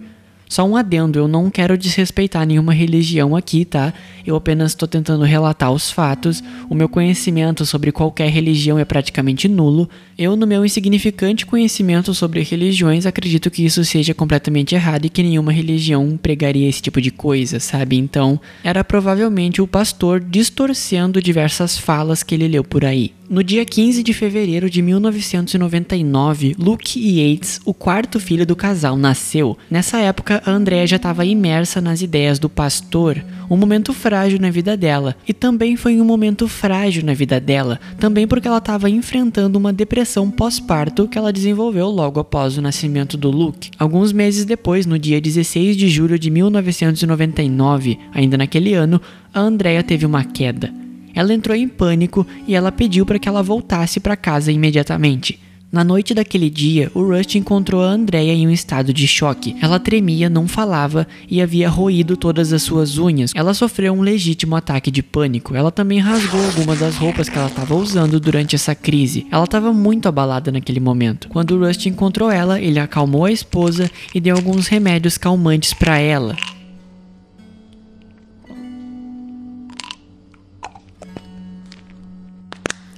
Só 0.53 0.65
um 0.65 0.77
adendo, 0.77 1.19
eu 1.19 1.27
não 1.27 1.49
quero 1.49 1.79
desrespeitar 1.79 2.47
nenhuma 2.47 2.75
religião 2.75 3.35
aqui, 3.35 3.65
tá? 3.65 3.91
Eu 4.27 4.37
apenas 4.37 4.73
estou 4.73 4.87
tentando 4.87 5.25
relatar 5.25 5.73
os 5.73 5.91
fatos. 5.91 6.45
O 6.69 6.75
meu 6.75 6.91
conhecimento 6.91 7.65
sobre 7.65 7.91
qualquer 7.91 8.29
religião 8.29 8.79
é 8.79 8.85
praticamente 8.85 9.49
nulo. 9.49 9.89
Eu, 10.19 10.37
no 10.37 10.47
meu 10.47 10.63
insignificante 10.63 11.47
conhecimento 11.47 12.13
sobre 12.13 12.43
religiões, 12.43 13.07
acredito 13.07 13.51
que 13.51 13.65
isso 13.65 13.83
seja 13.83 14.13
completamente 14.13 14.75
errado 14.75 15.07
e 15.07 15.09
que 15.09 15.23
nenhuma 15.23 15.53
religião 15.53 16.19
pregaria 16.23 16.69
esse 16.69 16.83
tipo 16.83 17.01
de 17.01 17.11
coisa, 17.11 17.59
sabe? 17.59 17.97
Então, 17.97 18.39
era 18.63 18.85
provavelmente 18.85 19.63
o 19.63 19.67
pastor 19.67 20.21
distorcendo 20.21 21.23
diversas 21.23 21.79
falas 21.79 22.23
que 22.23 22.35
ele 22.35 22.47
leu 22.47 22.63
por 22.63 22.85
aí. 22.85 23.15
No 23.33 23.43
dia 23.43 23.65
15 23.65 24.03
de 24.03 24.13
fevereiro 24.13 24.69
de 24.69 24.83
1999, 24.83 26.55
Luke 26.59 27.01
Yates, 27.01 27.63
o 27.65 27.73
quarto 27.73 28.21
filho 28.21 28.45
do 28.45 28.55
casal, 28.55 28.95
nasceu. 28.95 29.57
Nessa 29.71 29.99
época, 30.01 30.42
a 30.45 30.51
Andrea 30.51 30.87
já 30.87 30.97
estava 30.97 31.25
imersa 31.25 31.81
nas 31.81 32.03
ideias 32.03 32.39
do 32.39 32.49
pastor, 32.49 33.25
um 33.49 33.57
momento 33.57 33.93
frágil 33.93 34.41
na 34.41 34.51
vida 34.51 34.77
dela. 34.77 35.17
E 35.27 35.33
também 35.33 35.77
foi 35.77 36.01
um 36.01 36.05
momento 36.05 36.49
frágil 36.49 37.05
na 37.05 37.15
vida 37.15 37.41
dela, 37.41 37.79
também 37.99 38.27
porque 38.27 38.49
ela 38.49 38.59
estava 38.59 38.91
enfrentando 38.91 39.59
uma 39.59 39.73
depressão 39.73 40.31
pós-parto 40.31 41.07
que 41.07 41.19
ela 41.19 41.33
desenvolveu 41.33 41.89
logo 41.89 42.19
após 42.19 42.57
o 42.57 42.63
nascimento 42.63 43.17
do 43.17 43.31
Luke. 43.31 43.71
Alguns 43.79 44.13
meses 44.13 44.45
depois, 44.45 44.87
no 44.87 44.99
dia 44.99 45.21
16 45.21 45.77
de 45.77 45.89
julho 45.89 46.19
de 46.19 46.31
1999, 46.31 47.99
ainda 48.13 48.37
naquele 48.37 48.75
ano, 48.75 49.01
a 49.33 49.41
Andrea 49.41 49.83
teve 49.83 50.07
uma 50.07 50.25
queda. 50.25 50.73
Ela 51.15 51.35
entrou 51.35 51.57
em 51.57 51.69
pânico 51.69 52.27
e 52.47 52.55
ela 52.55 52.73
pediu 52.73 53.05
para 53.05 53.19
que 53.19 53.29
ela 53.29 53.43
voltasse 53.43 54.01
para 54.01 54.17
casa 54.17 54.51
imediatamente. 54.51 55.39
Na 55.73 55.83
noite 55.83 56.13
daquele 56.13 56.51
dia, 56.51 56.93
o 56.95 57.03
Rust 57.03 57.35
encontrou 57.35 57.83
a 57.83 57.87
Andrea 57.87 58.35
em 58.35 58.47
um 58.47 58.51
estado 58.51 58.93
de 58.93 59.09
choque. 59.09 59.57
Ela 59.59 59.81
tremia, 59.81 60.29
não 60.29 60.47
falava 60.47 61.09
e 61.31 61.41
havia 61.41 61.67
roído 61.67 62.15
todas 62.15 62.53
as 62.53 62.63
suas 62.63 62.99
unhas. 62.99 63.33
Ela 63.35 63.55
sofreu 63.55 63.95
um 63.95 64.03
legítimo 64.03 64.55
ataque 64.55 64.91
de 64.91 65.03
pânico. 65.03 65.55
Ela 65.55 65.71
também 65.73 65.99
rasgou 65.99 66.45
algumas 66.45 66.79
das 66.79 66.97
roupas 66.97 67.31
que 67.31 67.39
ela 67.39 67.47
estava 67.47 67.75
usando 67.75 68.21
durante 68.21 68.55
essa 68.55 68.75
crise. 68.75 69.27
Ela 69.31 69.45
estava 69.45 69.73
muito 69.73 70.07
abalada 70.07 70.53
naquele 70.53 70.79
momento. 70.79 71.29
Quando 71.31 71.53
o 71.53 71.67
Rust 71.67 71.87
encontrou 71.87 72.31
ela, 72.31 72.61
ele 72.61 72.79
acalmou 72.79 73.25
a 73.25 73.33
esposa 73.33 73.91
e 74.15 74.21
deu 74.21 74.37
alguns 74.37 74.67
remédios 74.67 75.17
calmantes 75.17 75.73
para 75.73 75.99
ela. 75.99 76.37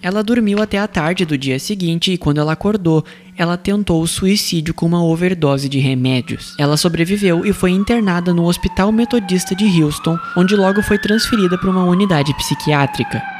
Ela 0.04 0.22
dormiu 0.22 0.60
até 0.60 0.78
a 0.78 0.86
tarde 0.86 1.24
do 1.24 1.38
dia 1.38 1.58
seguinte 1.58 2.12
e, 2.12 2.18
quando 2.18 2.36
ela 2.36 2.52
acordou, 2.52 3.02
ela 3.38 3.56
tentou 3.56 4.02
o 4.02 4.06
suicídio 4.06 4.74
com 4.74 4.84
uma 4.84 5.02
overdose 5.02 5.66
de 5.66 5.78
remédios. 5.78 6.54
Ela 6.58 6.76
sobreviveu 6.76 7.46
e 7.46 7.54
foi 7.54 7.70
internada 7.70 8.34
no 8.34 8.44
Hospital 8.44 8.92
Metodista 8.92 9.54
de 9.54 9.64
Houston, 9.82 10.18
onde 10.36 10.54
logo 10.54 10.82
foi 10.82 10.98
transferida 10.98 11.56
para 11.56 11.70
uma 11.70 11.84
unidade 11.84 12.34
psiquiátrica. 12.34 13.33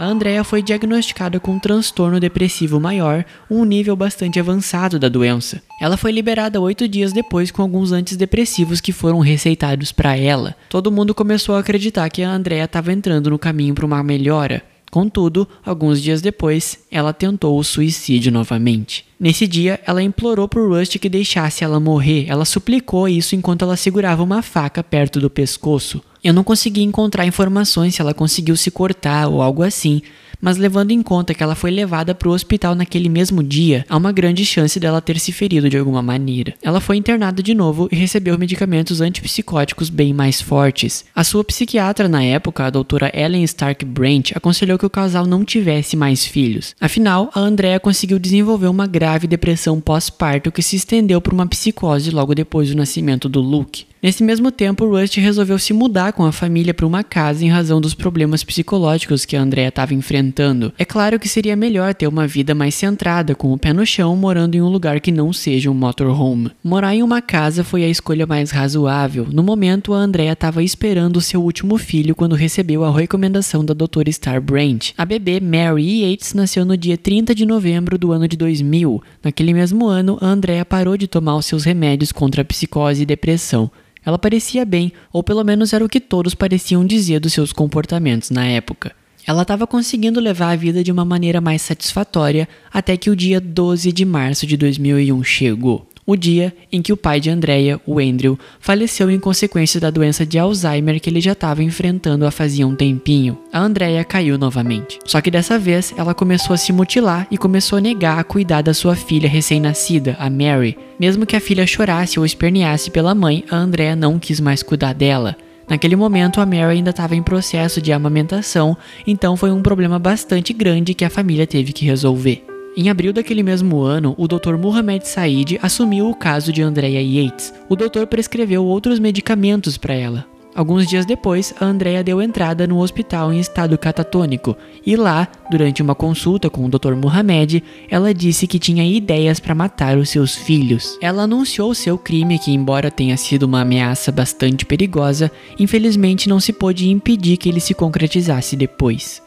A 0.00 0.06
Andrea 0.06 0.42
foi 0.42 0.62
diagnosticada 0.62 1.38
com 1.38 1.52
um 1.52 1.58
transtorno 1.58 2.18
depressivo 2.18 2.80
maior, 2.80 3.22
um 3.50 3.66
nível 3.66 3.94
bastante 3.94 4.40
avançado 4.40 4.98
da 4.98 5.10
doença. 5.10 5.60
Ela 5.78 5.98
foi 5.98 6.10
liberada 6.10 6.58
oito 6.58 6.88
dias 6.88 7.12
depois 7.12 7.50
com 7.50 7.60
alguns 7.60 7.92
antidepressivos 7.92 8.80
que 8.80 8.92
foram 8.92 9.18
receitados 9.18 9.92
para 9.92 10.16
ela. 10.16 10.56
Todo 10.70 10.90
mundo 10.90 11.14
começou 11.14 11.54
a 11.54 11.58
acreditar 11.58 12.08
que 12.08 12.22
a 12.22 12.30
Andrea 12.30 12.64
estava 12.64 12.94
entrando 12.94 13.28
no 13.28 13.38
caminho 13.38 13.74
para 13.74 13.84
uma 13.84 14.02
melhora. 14.02 14.62
Contudo, 14.90 15.46
alguns 15.64 16.00
dias 16.00 16.22
depois, 16.22 16.78
ela 16.90 17.12
tentou 17.12 17.58
o 17.58 17.62
suicídio 17.62 18.32
novamente. 18.32 19.04
Nesse 19.20 19.46
dia, 19.46 19.78
ela 19.86 20.02
implorou 20.02 20.48
por 20.48 20.66
Rust 20.66 20.98
que 20.98 21.10
deixasse 21.10 21.62
ela 21.62 21.78
morrer. 21.78 22.24
Ela 22.26 22.46
suplicou 22.46 23.06
isso 23.06 23.36
enquanto 23.36 23.66
ela 23.66 23.76
segurava 23.76 24.22
uma 24.22 24.40
faca 24.40 24.82
perto 24.82 25.20
do 25.20 25.28
pescoço. 25.28 26.02
Eu 26.22 26.34
não 26.34 26.44
consegui 26.44 26.82
encontrar 26.82 27.26
informações 27.26 27.94
se 27.94 28.00
ela 28.00 28.12
conseguiu 28.12 28.56
se 28.56 28.70
cortar 28.70 29.28
ou 29.28 29.40
algo 29.40 29.62
assim, 29.62 30.02
mas 30.40 30.56
levando 30.56 30.90
em 30.90 31.02
conta 31.02 31.34
que 31.34 31.42
ela 31.42 31.54
foi 31.54 31.70
levada 31.70 32.14
para 32.14 32.28
o 32.28 32.32
hospital 32.32 32.74
naquele 32.74 33.08
mesmo 33.08 33.42
dia, 33.42 33.84
há 33.88 33.96
uma 33.96 34.12
grande 34.12 34.44
chance 34.44 34.80
dela 34.80 35.00
ter 35.00 35.18
se 35.18 35.32
ferido 35.32 35.68
de 35.68 35.76
alguma 35.76 36.02
maneira. 36.02 36.54
Ela 36.62 36.80
foi 36.80 36.96
internada 36.96 37.42
de 37.42 37.54
novo 37.54 37.88
e 37.92 37.96
recebeu 37.96 38.38
medicamentos 38.38 39.00
antipsicóticos 39.00 39.90
bem 39.90 40.14
mais 40.14 40.40
fortes. 40.40 41.04
A 41.14 41.24
sua 41.24 41.44
psiquiatra 41.44 42.08
na 42.08 42.22
época, 42.22 42.64
a 42.64 42.70
doutora 42.70 43.10
Ellen 43.14 43.44
Stark 43.44 43.84
Branch, 43.84 44.32
aconselhou 44.34 44.78
que 44.78 44.86
o 44.86 44.90
casal 44.90 45.26
não 45.26 45.44
tivesse 45.44 45.96
mais 45.96 46.24
filhos. 46.24 46.74
Afinal, 46.80 47.30
a 47.34 47.40
Andrea 47.40 47.78
conseguiu 47.78 48.18
desenvolver 48.18 48.68
uma 48.68 48.86
grave 48.86 49.26
depressão 49.26 49.80
pós-parto 49.80 50.52
que 50.52 50.62
se 50.62 50.76
estendeu 50.76 51.20
por 51.20 51.32
uma 51.32 51.46
psicose 51.46 52.10
logo 52.10 52.34
depois 52.34 52.68
do 52.68 52.76
nascimento 52.76 53.28
do 53.28 53.40
Luke. 53.40 53.89
Nesse 54.02 54.24
mesmo 54.24 54.50
tempo, 54.50 54.86
Rust 54.86 55.18
resolveu 55.18 55.58
se 55.58 55.74
mudar 55.74 56.14
com 56.14 56.24
a 56.24 56.32
família 56.32 56.72
para 56.72 56.86
uma 56.86 57.04
casa 57.04 57.44
em 57.44 57.50
razão 57.50 57.82
dos 57.82 57.92
problemas 57.92 58.42
psicológicos 58.42 59.26
que 59.26 59.36
a 59.36 59.42
Andrea 59.42 59.68
estava 59.68 59.92
enfrentando. 59.92 60.72
É 60.78 60.86
claro 60.86 61.18
que 61.18 61.28
seria 61.28 61.54
melhor 61.54 61.92
ter 61.92 62.06
uma 62.06 62.26
vida 62.26 62.54
mais 62.54 62.74
centrada, 62.74 63.34
com 63.34 63.52
o 63.52 63.58
pé 63.58 63.74
no 63.74 63.84
chão, 63.84 64.16
morando 64.16 64.54
em 64.54 64.62
um 64.62 64.70
lugar 64.70 65.00
que 65.00 65.12
não 65.12 65.34
seja 65.34 65.70
um 65.70 65.74
motorhome. 65.74 66.50
Morar 66.64 66.94
em 66.94 67.02
uma 67.02 67.20
casa 67.20 67.62
foi 67.62 67.84
a 67.84 67.90
escolha 67.90 68.26
mais 68.26 68.50
razoável. 68.50 69.26
No 69.30 69.42
momento, 69.42 69.92
a 69.92 69.98
Andrea 69.98 70.32
estava 70.32 70.62
esperando 70.62 71.20
seu 71.20 71.42
último 71.42 71.76
filho 71.76 72.14
quando 72.14 72.34
recebeu 72.34 72.82
a 72.84 72.96
recomendação 72.96 73.62
da 73.62 73.74
doutora 73.74 74.10
Star 74.10 74.40
Branch. 74.40 74.94
A 74.96 75.04
bebê 75.04 75.40
Mary 75.40 76.04
Yates 76.04 76.32
nasceu 76.32 76.64
no 76.64 76.74
dia 76.74 76.96
30 76.96 77.34
de 77.34 77.44
novembro 77.44 77.98
do 77.98 78.12
ano 78.12 78.26
de 78.26 78.38
2000. 78.38 79.02
Naquele 79.22 79.52
mesmo 79.52 79.86
ano, 79.86 80.16
a 80.22 80.26
Andrea 80.26 80.64
parou 80.64 80.96
de 80.96 81.06
tomar 81.06 81.36
os 81.36 81.44
seus 81.44 81.64
remédios 81.64 82.12
contra 82.12 82.40
a 82.40 82.44
psicose 82.46 83.02
e 83.02 83.06
depressão. 83.06 83.70
Ela 84.04 84.18
parecia 84.18 84.64
bem, 84.64 84.92
ou 85.12 85.22
pelo 85.22 85.44
menos 85.44 85.72
era 85.72 85.84
o 85.84 85.88
que 85.88 86.00
todos 86.00 86.34
pareciam 86.34 86.86
dizer 86.86 87.20
dos 87.20 87.32
seus 87.32 87.52
comportamentos 87.52 88.30
na 88.30 88.46
época. 88.46 88.92
Ela 89.26 89.42
estava 89.42 89.66
conseguindo 89.66 90.20
levar 90.20 90.50
a 90.50 90.56
vida 90.56 90.82
de 90.82 90.90
uma 90.90 91.04
maneira 91.04 91.40
mais 91.40 91.62
satisfatória 91.62 92.48
até 92.72 92.96
que 92.96 93.10
o 93.10 93.16
dia 93.16 93.40
12 93.40 93.92
de 93.92 94.04
março 94.04 94.46
de 94.46 94.56
2001 94.56 95.22
chegou 95.22 95.89
o 96.06 96.16
dia 96.16 96.54
em 96.72 96.82
que 96.82 96.92
o 96.92 96.96
pai 96.96 97.20
de 97.20 97.30
Andrea, 97.30 97.80
o 97.86 97.98
Andrew, 97.98 98.38
faleceu 98.58 99.10
em 99.10 99.18
consequência 99.18 99.80
da 99.80 99.90
doença 99.90 100.26
de 100.26 100.38
Alzheimer 100.38 101.00
que 101.00 101.08
ele 101.08 101.20
já 101.20 101.32
estava 101.32 101.62
enfrentando 101.62 102.26
há 102.26 102.30
fazia 102.30 102.66
um 102.66 102.74
tempinho. 102.74 103.38
A 103.52 103.60
Andrea 103.60 104.02
caiu 104.04 104.38
novamente. 104.38 104.98
Só 105.04 105.20
que 105.20 105.30
dessa 105.30 105.58
vez 105.58 105.94
ela 105.96 106.14
começou 106.14 106.54
a 106.54 106.56
se 106.56 106.72
mutilar 106.72 107.26
e 107.30 107.38
começou 107.38 107.78
a 107.78 107.80
negar 107.80 108.18
a 108.18 108.24
cuidar 108.24 108.62
da 108.62 108.74
sua 108.74 108.96
filha 108.96 109.28
recém-nascida, 109.28 110.16
a 110.18 110.28
Mary. 110.28 110.76
Mesmo 110.98 111.24
que 111.24 111.36
a 111.36 111.40
filha 111.40 111.66
chorasse 111.66 112.18
ou 112.18 112.26
esperneasse 112.26 112.90
pela 112.90 113.14
mãe, 113.14 113.44
a 113.50 113.56
Andrea 113.56 113.94
não 113.94 114.18
quis 114.18 114.40
mais 114.40 114.62
cuidar 114.62 114.92
dela. 114.92 115.36
Naquele 115.68 115.94
momento, 115.94 116.40
a 116.40 116.46
Mary 116.46 116.78
ainda 116.78 116.90
estava 116.90 117.14
em 117.14 117.22
processo 117.22 117.80
de 117.80 117.92
amamentação, 117.92 118.76
então 119.06 119.36
foi 119.36 119.52
um 119.52 119.62
problema 119.62 120.00
bastante 120.00 120.52
grande 120.52 120.94
que 120.94 121.04
a 121.04 121.10
família 121.10 121.46
teve 121.46 121.72
que 121.72 121.84
resolver. 121.84 122.49
Em 122.76 122.88
abril 122.88 123.12
daquele 123.12 123.42
mesmo 123.42 123.80
ano, 123.80 124.14
o 124.16 124.28
Dr. 124.28 124.56
Muhammad 124.56 125.02
Said 125.02 125.58
assumiu 125.60 126.08
o 126.08 126.14
caso 126.14 126.52
de 126.52 126.62
Andrea 126.62 127.02
Yates. 127.02 127.52
O 127.68 127.74
doutor 127.74 128.06
prescreveu 128.06 128.64
outros 128.64 129.00
medicamentos 129.00 129.76
para 129.76 129.94
ela. 129.94 130.24
Alguns 130.54 130.86
dias 130.86 131.06
depois, 131.06 131.54
a 131.60 131.64
Andrea 131.64 132.02
deu 132.02 132.20
entrada 132.20 132.66
no 132.66 132.80
hospital 132.80 133.32
em 133.32 133.38
estado 133.38 133.78
catatônico 133.78 134.56
e 134.84 134.96
lá, 134.96 135.28
durante 135.50 135.80
uma 135.80 135.94
consulta 135.94 136.50
com 136.50 136.64
o 136.64 136.68
Dr. 136.68 136.94
Mohamed, 136.94 137.62
ela 137.88 138.12
disse 138.12 138.46
que 138.46 138.58
tinha 138.58 138.84
ideias 138.84 139.38
para 139.38 139.54
matar 139.54 139.96
os 139.96 140.08
seus 140.08 140.34
filhos. 140.34 140.98
Ela 141.00 141.22
anunciou 141.22 141.72
seu 141.74 141.96
crime 141.96 142.38
que, 142.38 142.52
embora 142.52 142.90
tenha 142.90 143.16
sido 143.16 143.44
uma 143.44 143.60
ameaça 143.60 144.10
bastante 144.10 144.66
perigosa, 144.66 145.30
infelizmente 145.58 146.28
não 146.28 146.40
se 146.40 146.52
pôde 146.52 146.88
impedir 146.88 147.36
que 147.36 147.48
ele 147.48 147.60
se 147.60 147.74
concretizasse 147.74 148.56
depois. 148.56 149.22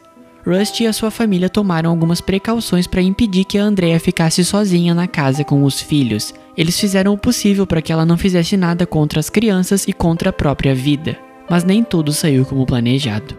Rusty 0.46 0.84
e 0.84 0.88
a 0.88 0.94
sua 0.94 1.10
família 1.10 1.50
tomaram 1.50 1.90
algumas 1.90 2.20
precauções 2.20 2.86
para 2.86 3.02
impedir 3.02 3.46
que 3.46 3.58
a 3.58 3.64
Andrea 3.64 3.98
ficasse 4.00 4.44
sozinha 4.44 4.94
na 4.94 5.08
casa 5.08 5.44
com 5.44 5.64
os 5.64 5.80
filhos. 5.80 6.34
Eles 6.58 6.78
fizeram 6.78 7.14
o 7.14 7.18
possível 7.18 7.66
para 7.66 7.82
que 7.82 7.94
ela 7.94 8.06
não 8.06 8.18
fizesse 8.18 8.58
nada 8.58 8.86
contra 8.86 9.22
as 9.22 9.30
crianças 9.30 9.88
e 9.88 9.94
contra 9.94 10.32
a 10.32 10.34
própria 10.34 10.76
vida. 10.76 11.18
Mas 11.50 11.64
nem 11.64 11.82
tudo 11.82 12.12
saiu 12.12 12.46
como 12.46 12.66
planejado. 12.66 13.38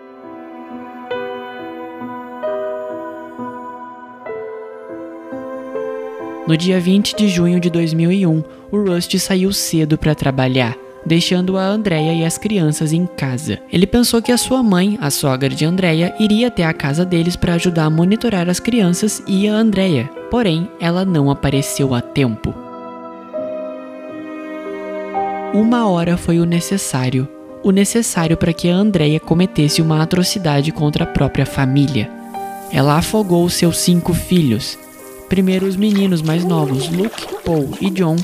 No 6.47 6.57
dia 6.57 6.81
20 6.81 7.17
de 7.17 7.29
junho 7.29 7.61
de 7.61 7.71
2001, 7.71 8.43
o 8.71 8.79
Rusty 8.79 9.19
saiu 9.19 9.53
cedo 9.53 9.97
para 9.97 10.15
trabalhar 10.15 10.84
deixando 11.05 11.57
a 11.57 11.65
Andrea 11.65 12.13
e 12.13 12.25
as 12.25 12.39
crianças 12.39 12.93
em 12.93 13.07
casa. 13.07 13.59
Ele 13.73 13.87
pensou 13.87 14.23
que 14.23 14.33
a 14.33 14.39
sua 14.39 14.63
mãe, 14.63 14.99
a 15.01 15.11
sogra 15.11 15.49
de 15.49 15.65
Andrea, 15.65 16.15
iria 16.19 16.49
até 16.49 16.65
a 16.65 16.73
casa 16.73 17.05
deles 17.05 17.37
para 17.37 17.55
ajudar 17.55 17.85
a 17.85 17.91
monitorar 17.91 18.49
as 18.49 18.61
crianças 18.61 19.23
e 19.27 19.49
a 19.49 19.55
Andrea. 19.55 20.09
Porém, 20.31 20.69
ela 20.81 21.05
não 21.05 21.31
apareceu 21.31 21.95
a 21.95 22.01
tempo. 22.01 22.55
Uma 25.53 25.89
hora 25.89 26.17
foi 26.17 26.41
o 26.41 26.45
necessário, 26.45 27.29
o 27.63 27.71
necessário 27.71 28.37
para 28.37 28.53
que 28.53 28.69
a 28.69 28.75
Andrea 28.75 29.21
cometesse 29.21 29.81
uma 29.81 30.03
atrocidade 30.03 30.73
contra 30.73 31.05
a 31.05 31.07
própria 31.07 31.47
família. 31.47 32.11
Ela 32.73 32.97
afogou 32.97 33.49
seus 33.49 33.79
cinco 33.79 34.13
filhos. 34.13 34.77
Primeiro 35.29 35.67
os 35.67 35.77
meninos 35.77 36.23
mais 36.23 36.45
novos, 36.45 36.89
Luke, 36.89 37.27
Paul 37.45 37.71
e 37.81 37.91
John, 37.91 38.17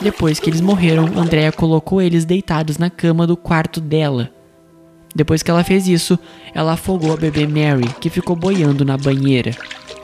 depois 0.00 0.38
que 0.38 0.50
eles 0.50 0.60
morreram, 0.60 1.06
Andrea 1.16 1.52
colocou 1.52 2.00
eles 2.00 2.24
deitados 2.24 2.78
na 2.78 2.90
cama 2.90 3.26
do 3.26 3.36
quarto 3.36 3.80
dela. 3.80 4.30
Depois 5.14 5.42
que 5.42 5.50
ela 5.50 5.62
fez 5.62 5.86
isso, 5.86 6.18
ela 6.54 6.72
afogou 6.72 7.12
a 7.12 7.16
bebê 7.16 7.46
Mary, 7.46 7.88
que 8.00 8.10
ficou 8.10 8.34
boiando 8.34 8.84
na 8.84 8.96
banheira. 8.96 9.52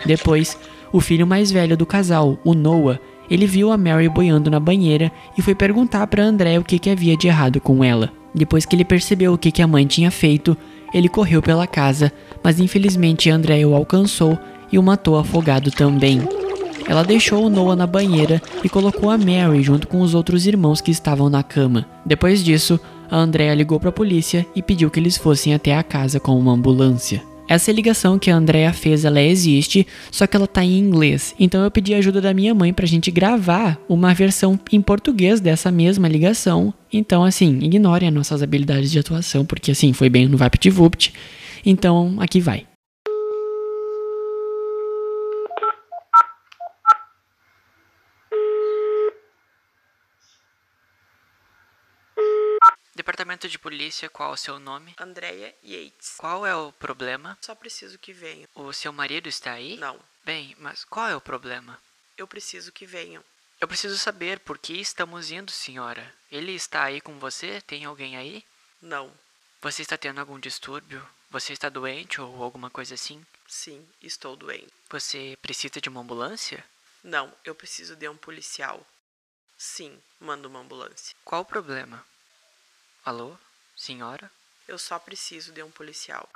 Depois, 0.07 0.57
o 0.93 1.01
filho 1.01 1.27
mais 1.27 1.51
velho 1.51 1.77
do 1.77 1.85
casal, 1.85 2.39
o 2.45 2.55
Noah, 2.55 3.01
ele 3.31 3.47
viu 3.47 3.71
a 3.71 3.77
Mary 3.77 4.09
boiando 4.09 4.51
na 4.51 4.59
banheira 4.59 5.11
e 5.37 5.43
foi 5.43 5.55
perguntar 5.55 6.07
para 6.07 6.25
André 6.25 6.59
o 6.59 6.65
que, 6.65 6.79
que 6.79 6.91
havia 6.91 7.17
de 7.17 7.29
errado 7.29 7.61
com 7.61 7.83
ela. 7.85 8.11
Depois 8.35 8.65
que 8.65 8.75
ele 8.75 8.85
percebeu 8.85 9.33
o 9.33 9.39
que, 9.39 9.53
que 9.53 9.63
a 9.63 9.67
mãe 9.67 9.87
tinha 9.87 10.11
feito, 10.11 10.57
ele 10.95 11.09
correu 11.09 11.43
pela 11.43 11.67
casa, 11.67 12.13
mas 12.43 12.59
infelizmente 12.59 13.31
André 13.31 13.65
o 13.67 13.75
alcançou 13.75 14.39
e 14.73 14.79
o 14.79 14.83
matou 14.83 15.19
afogado 15.19 15.71
também. 15.71 16.21
Ela 16.87 17.03
deixou 17.03 17.45
o 17.45 17.51
Noah 17.51 17.77
na 17.77 17.87
banheira 17.87 18.43
e 18.65 18.69
colocou 18.69 19.11
a 19.11 19.19
Mary 19.19 19.63
junto 19.63 19.87
com 19.87 20.01
os 20.01 20.15
outros 20.15 20.47
irmãos 20.47 20.81
que 20.81 20.91
estavam 20.91 21.31
na 21.31 21.43
cama. 21.43 21.87
Depois 22.05 22.43
disso, 22.43 22.81
a 23.11 23.17
Andrea 23.17 23.55
ligou 23.55 23.79
para 23.79 23.91
a 23.91 23.93
polícia 23.93 24.47
e 24.55 24.63
pediu 24.63 24.91
que 24.91 25.01
eles 25.01 25.17
fossem 25.17 25.55
até 25.55 25.77
a 25.77 25.83
casa 25.83 26.21
com 26.21 26.39
uma 26.39 26.53
ambulância. 26.53 27.23
Essa 27.51 27.73
ligação 27.73 28.17
que 28.17 28.31
a 28.31 28.37
Andrea 28.37 28.73
fez, 28.73 29.05
ela 29.05 29.21
existe, 29.21 29.85
só 30.09 30.25
que 30.25 30.37
ela 30.37 30.47
tá 30.47 30.65
em 30.65 30.79
inglês. 30.79 31.35
Então 31.37 31.65
eu 31.65 31.71
pedi 31.71 31.93
ajuda 31.95 32.21
da 32.21 32.33
minha 32.33 32.55
mãe 32.55 32.73
pra 32.73 32.87
gente 32.87 33.11
gravar 33.11 33.77
uma 33.89 34.15
versão 34.15 34.57
em 34.71 34.81
português 34.81 35.41
dessa 35.41 35.69
mesma 35.73 36.07
ligação. 36.07 36.73
Então, 36.93 37.25
assim, 37.25 37.59
ignorem 37.61 38.09
as 38.09 38.15
nossas 38.15 38.41
habilidades 38.41 38.93
de 38.93 39.01
atuação, 39.01 39.45
porque 39.45 39.73
assim, 39.73 39.93
foi 39.93 40.09
bem 40.09 40.29
no 40.29 40.37
VaptVupt. 40.37 41.13
Então, 41.67 42.15
aqui 42.21 42.41
vai. 42.41 42.70
Departamento 53.41 53.49
de 53.49 53.59
polícia, 53.59 54.11
qual 54.11 54.33
o 54.33 54.37
seu 54.37 54.59
nome? 54.59 54.95
Andrea 54.99 55.55
Yates. 55.65 56.15
Qual 56.19 56.45
é 56.45 56.55
o 56.55 56.73
problema? 56.73 57.39
Só 57.41 57.55
preciso 57.55 57.99
que 57.99 58.13
venham. 58.13 58.47
O 58.55 58.71
seu 58.71 58.93
marido 58.93 59.31
está 59.31 59.53
aí? 59.53 59.79
Não. 59.79 59.99
Bem, 60.23 60.55
mas 60.59 60.85
qual 60.85 61.09
é 61.09 61.17
o 61.17 61.21
problema? 61.23 61.81
Eu 62.19 62.29
preciso 62.29 62.71
que 62.71 62.85
venham. 62.85 63.25
Eu 63.59 63.67
preciso 63.67 63.97
saber 63.99 64.41
por 64.41 64.59
que 64.59 64.75
estamos 64.75 65.31
indo, 65.31 65.51
senhora. 65.51 66.15
Ele 66.31 66.53
está 66.53 66.85
aí 66.85 67.01
com 67.01 67.19
você? 67.19 67.63
Tem 67.63 67.87
alguém 67.87 68.15
aí? 68.15 68.45
Não. 68.83 69.11
Você 69.63 69.81
está 69.81 69.97
tendo 69.97 70.21
algum 70.21 70.39
distúrbio? 70.39 71.07
Você 71.31 71.55
está 71.55 71.71
doente 71.71 72.21
ou 72.21 72.43
alguma 72.43 72.69
coisa 72.69 72.95
assim? 72.95 73.25
Sim, 73.49 73.89
estou 74.03 74.37
doente. 74.37 74.69
Você 74.91 75.39
precisa 75.41 75.81
de 75.81 75.89
uma 75.89 76.03
ambulância? 76.03 76.63
Não, 77.03 77.33
eu 77.43 77.55
preciso 77.55 77.97
de 77.97 78.07
um 78.07 78.17
policial. 78.19 78.87
Sim, 79.57 79.99
manda 80.19 80.47
uma 80.47 80.61
ambulância. 80.61 81.17
Qual 81.25 81.41
o 81.41 81.47
problema? 81.47 82.05
Alô? 83.03 83.31
Senhora? 83.75 84.31
Eu 84.69 84.79
só 84.79 84.99
preciso 84.99 85.53
de 85.53 85.63
um 85.63 85.71
policial. 85.71 86.29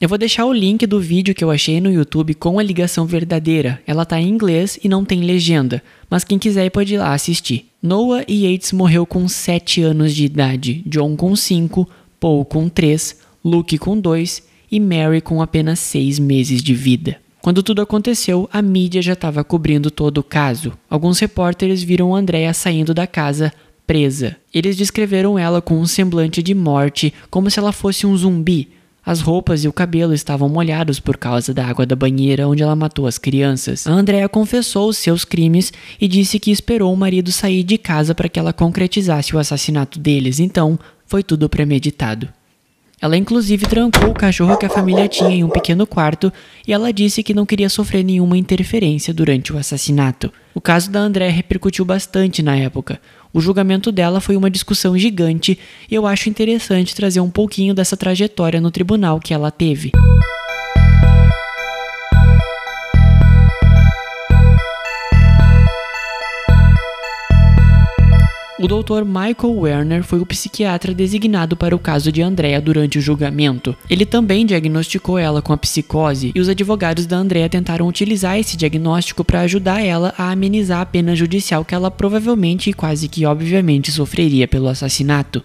Eu 0.00 0.08
vou 0.08 0.16
deixar 0.16 0.46
o 0.46 0.52
link 0.52 0.86
do 0.86 0.98
vídeo 0.98 1.34
que 1.34 1.44
eu 1.44 1.50
achei 1.50 1.78
no 1.78 1.92
YouTube 1.92 2.32
com 2.34 2.58
a 2.58 2.62
ligação 2.62 3.04
verdadeira. 3.04 3.82
Ela 3.86 4.06
tá 4.06 4.18
em 4.18 4.30
inglês 4.30 4.78
e 4.82 4.88
não 4.88 5.04
tem 5.04 5.20
legenda, 5.20 5.82
mas 6.08 6.24
quem 6.24 6.38
quiser 6.38 6.70
pode 6.70 6.94
ir 6.94 6.98
lá 6.98 7.12
assistir. 7.12 7.70
Noah 7.82 8.24
Yates 8.26 8.72
morreu 8.72 9.04
com 9.04 9.28
7 9.28 9.82
anos 9.82 10.14
de 10.14 10.24
idade, 10.24 10.82
John 10.86 11.14
com 11.14 11.36
5, 11.36 11.86
Paul 12.18 12.46
com 12.46 12.66
3, 12.66 13.20
Luke 13.44 13.76
com 13.76 14.00
2 14.00 14.42
e 14.70 14.80
Mary 14.80 15.20
com 15.20 15.42
apenas 15.42 15.78
6 15.80 16.18
meses 16.18 16.62
de 16.62 16.74
vida. 16.74 17.21
Quando 17.42 17.60
tudo 17.60 17.82
aconteceu, 17.82 18.48
a 18.52 18.62
mídia 18.62 19.02
já 19.02 19.14
estava 19.14 19.42
cobrindo 19.42 19.90
todo 19.90 20.18
o 20.18 20.22
caso. 20.22 20.74
Alguns 20.88 21.18
repórteres 21.18 21.82
viram 21.82 22.14
Andrea 22.14 22.54
saindo 22.54 22.94
da 22.94 23.04
casa 23.04 23.52
presa. 23.84 24.36
Eles 24.54 24.76
descreveram 24.76 25.36
ela 25.36 25.60
com 25.60 25.76
um 25.76 25.84
semblante 25.84 26.40
de 26.40 26.54
morte, 26.54 27.12
como 27.28 27.50
se 27.50 27.58
ela 27.58 27.72
fosse 27.72 28.06
um 28.06 28.16
zumbi. 28.16 28.68
As 29.04 29.20
roupas 29.20 29.64
e 29.64 29.68
o 29.68 29.72
cabelo 29.72 30.14
estavam 30.14 30.48
molhados 30.48 31.00
por 31.00 31.16
causa 31.16 31.52
da 31.52 31.66
água 31.66 31.84
da 31.84 31.96
banheira 31.96 32.46
onde 32.46 32.62
ela 32.62 32.76
matou 32.76 33.08
as 33.08 33.18
crianças. 33.18 33.88
A 33.88 33.90
Andrea 33.90 34.28
confessou 34.28 34.88
os 34.88 34.96
seus 34.96 35.24
crimes 35.24 35.72
e 36.00 36.06
disse 36.06 36.38
que 36.38 36.52
esperou 36.52 36.94
o 36.94 36.96
marido 36.96 37.32
sair 37.32 37.64
de 37.64 37.76
casa 37.76 38.14
para 38.14 38.28
que 38.28 38.38
ela 38.38 38.52
concretizasse 38.52 39.34
o 39.34 39.38
assassinato 39.40 39.98
deles, 39.98 40.38
então 40.38 40.78
foi 41.04 41.24
tudo 41.24 41.48
premeditado. 41.48 42.28
Ela 43.02 43.16
inclusive 43.16 43.66
trancou 43.66 44.10
o 44.10 44.14
cachorro 44.14 44.56
que 44.56 44.64
a 44.64 44.70
família 44.70 45.08
tinha 45.08 45.30
em 45.30 45.42
um 45.42 45.48
pequeno 45.48 45.84
quarto 45.84 46.32
e 46.64 46.72
ela 46.72 46.92
disse 46.92 47.20
que 47.20 47.34
não 47.34 47.44
queria 47.44 47.68
sofrer 47.68 48.04
nenhuma 48.04 48.38
interferência 48.38 49.12
durante 49.12 49.52
o 49.52 49.58
assassinato. 49.58 50.32
O 50.54 50.60
caso 50.60 50.88
da 50.88 51.00
André 51.00 51.28
repercutiu 51.28 51.84
bastante 51.84 52.44
na 52.44 52.56
época. 52.56 53.00
O 53.32 53.40
julgamento 53.40 53.90
dela 53.90 54.20
foi 54.20 54.36
uma 54.36 54.48
discussão 54.48 54.96
gigante 54.96 55.58
e 55.90 55.94
eu 55.96 56.06
acho 56.06 56.28
interessante 56.28 56.94
trazer 56.94 57.18
um 57.18 57.30
pouquinho 57.30 57.74
dessa 57.74 57.96
trajetória 57.96 58.60
no 58.60 58.70
tribunal 58.70 59.18
que 59.18 59.34
ela 59.34 59.50
teve. 59.50 59.90
O 68.62 68.68
Dr. 68.68 69.04
Michael 69.04 69.58
Werner 69.58 70.04
foi 70.04 70.20
o 70.20 70.24
psiquiatra 70.24 70.94
designado 70.94 71.56
para 71.56 71.74
o 71.74 71.80
caso 71.80 72.12
de 72.12 72.22
Andrea 72.22 72.60
durante 72.60 72.96
o 72.96 73.00
julgamento. 73.00 73.74
Ele 73.90 74.06
também 74.06 74.46
diagnosticou 74.46 75.18
ela 75.18 75.42
com 75.42 75.52
a 75.52 75.56
psicose 75.56 76.30
e 76.32 76.38
os 76.38 76.48
advogados 76.48 77.04
da 77.04 77.16
Andrea 77.16 77.48
tentaram 77.48 77.88
utilizar 77.88 78.38
esse 78.38 78.56
diagnóstico 78.56 79.24
para 79.24 79.40
ajudar 79.40 79.84
ela 79.84 80.14
a 80.16 80.30
amenizar 80.30 80.80
a 80.80 80.86
pena 80.86 81.16
judicial 81.16 81.64
que 81.64 81.74
ela 81.74 81.90
provavelmente 81.90 82.70
e 82.70 82.72
quase 82.72 83.08
que 83.08 83.26
obviamente 83.26 83.90
sofreria 83.90 84.46
pelo 84.46 84.68
assassinato. 84.68 85.42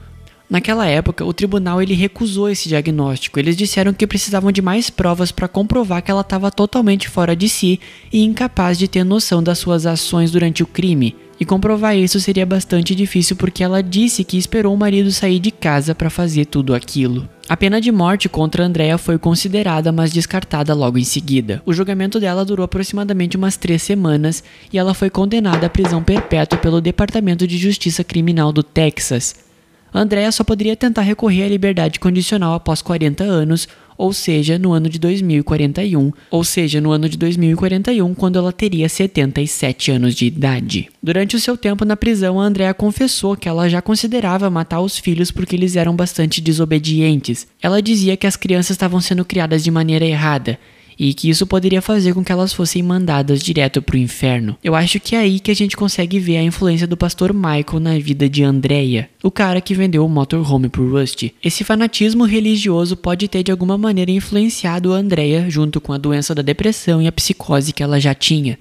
Naquela 0.47 0.85
época, 0.85 1.25
o 1.25 1.33
tribunal 1.33 1.81
ele 1.81 1.95
recusou 1.95 2.47
esse 2.47 2.69
diagnóstico. 2.69 3.39
Eles 3.39 3.57
disseram 3.57 3.95
que 3.95 4.05
precisavam 4.05 4.51
de 4.51 4.61
mais 4.61 4.91
provas 4.91 5.31
para 5.31 5.47
comprovar 5.47 6.03
que 6.03 6.11
ela 6.11 6.21
estava 6.21 6.51
totalmente 6.51 7.09
fora 7.09 7.35
de 7.35 7.49
si 7.49 7.79
e 8.13 8.23
incapaz 8.23 8.77
de 8.77 8.87
ter 8.87 9.03
noção 9.03 9.41
das 9.41 9.57
suas 9.57 9.87
ações 9.87 10.29
durante 10.29 10.61
o 10.61 10.67
crime. 10.67 11.15
E 11.39 11.45
comprovar 11.45 11.95
isso 11.95 12.19
seria 12.19 12.45
bastante 12.45 12.95
difícil 12.95 13.35
porque 13.35 13.63
ela 13.63 13.83
disse 13.83 14.23
que 14.23 14.37
esperou 14.37 14.73
o 14.73 14.77
marido 14.77 15.11
sair 15.11 15.39
de 15.39 15.51
casa 15.51 15.93
para 15.93 16.09
fazer 16.09 16.45
tudo 16.45 16.73
aquilo. 16.73 17.29
A 17.47 17.55
pena 17.55 17.79
de 17.79 17.91
morte 17.91 18.27
contra 18.27 18.65
Andrea 18.65 18.97
foi 18.97 19.17
considerada, 19.17 19.91
mas 19.91 20.11
descartada 20.11 20.73
logo 20.73 20.97
em 20.97 21.03
seguida. 21.03 21.61
O 21.65 21.73
julgamento 21.73 22.19
dela 22.19 22.43
durou 22.43 22.63
aproximadamente 22.63 23.37
umas 23.37 23.55
três 23.55 23.83
semanas 23.83 24.43
e 24.73 24.77
ela 24.77 24.93
foi 24.93 25.09
condenada 25.09 25.67
à 25.67 25.69
prisão 25.69 26.03
perpétua 26.03 26.57
pelo 26.57 26.81
Departamento 26.81 27.47
de 27.47 27.57
Justiça 27.57 28.03
Criminal 28.03 28.51
do 28.51 28.63
Texas. 28.63 29.47
Andrea 29.93 30.31
só 30.31 30.43
poderia 30.43 30.75
tentar 30.75 31.01
recorrer 31.01 31.43
à 31.43 31.47
liberdade 31.47 31.99
condicional 31.99 32.53
após 32.53 32.81
40 32.81 33.23
anos 33.23 33.67
ou 33.97 34.13
seja, 34.13 34.59
no 34.59 34.71
ano 34.71 34.89
de 34.89 34.99
2041, 34.99 36.11
ou 36.29 36.43
seja, 36.43 36.79
no 36.79 36.91
ano 36.91 37.09
de 37.09 37.17
2041, 37.17 38.13
quando 38.13 38.37
ela 38.37 38.53
teria 38.53 38.87
77 38.87 39.91
anos 39.91 40.13
de 40.13 40.25
idade. 40.25 40.89
Durante 41.01 41.35
o 41.35 41.39
seu 41.39 41.57
tempo 41.57 41.83
na 41.83 41.97
prisão, 41.97 42.39
a 42.39 42.43
Andrea 42.43 42.73
confessou 42.73 43.35
que 43.35 43.49
ela 43.49 43.67
já 43.67 43.81
considerava 43.81 44.49
matar 44.49 44.81
os 44.81 44.97
filhos 44.97 45.31
porque 45.31 45.55
eles 45.55 45.75
eram 45.75 45.95
bastante 45.95 46.39
desobedientes. 46.41 47.47
Ela 47.61 47.81
dizia 47.81 48.15
que 48.15 48.27
as 48.27 48.35
crianças 48.35 48.71
estavam 48.71 49.01
sendo 49.01 49.25
criadas 49.25 49.63
de 49.63 49.71
maneira 49.71 50.05
errada 50.05 50.59
e 50.97 51.13
que 51.13 51.29
isso 51.29 51.45
poderia 51.45 51.81
fazer 51.81 52.13
com 52.13 52.23
que 52.23 52.31
elas 52.31 52.53
fossem 52.53 52.81
mandadas 52.81 53.41
direto 53.41 53.81
para 53.81 53.95
o 53.95 53.99
inferno. 53.99 54.57
Eu 54.63 54.75
acho 54.75 54.99
que 54.99 55.15
é 55.15 55.19
aí 55.19 55.39
que 55.39 55.51
a 55.51 55.55
gente 55.55 55.77
consegue 55.77 56.19
ver 56.19 56.37
a 56.37 56.43
influência 56.43 56.87
do 56.87 56.97
pastor 56.97 57.33
Michael 57.33 57.79
na 57.79 57.99
vida 57.99 58.29
de 58.29 58.43
Andrea, 58.43 59.09
o 59.23 59.31
cara 59.31 59.61
que 59.61 59.73
vendeu 59.73 60.05
o 60.05 60.09
motorhome 60.09 60.69
pro 60.69 60.89
Rusty. 60.89 61.33
Esse 61.43 61.63
fanatismo 61.63 62.25
religioso 62.25 62.95
pode 62.95 63.27
ter 63.27 63.43
de 63.43 63.51
alguma 63.51 63.77
maneira 63.77 64.11
influenciado 64.11 64.93
a 64.93 64.97
Andrea 64.97 65.49
junto 65.49 65.79
com 65.79 65.93
a 65.93 65.97
doença 65.97 66.33
da 66.33 66.41
depressão 66.41 67.01
e 67.01 67.07
a 67.07 67.11
psicose 67.11 67.73
que 67.73 67.83
ela 67.83 67.99
já 67.99 68.13
tinha. 68.13 68.57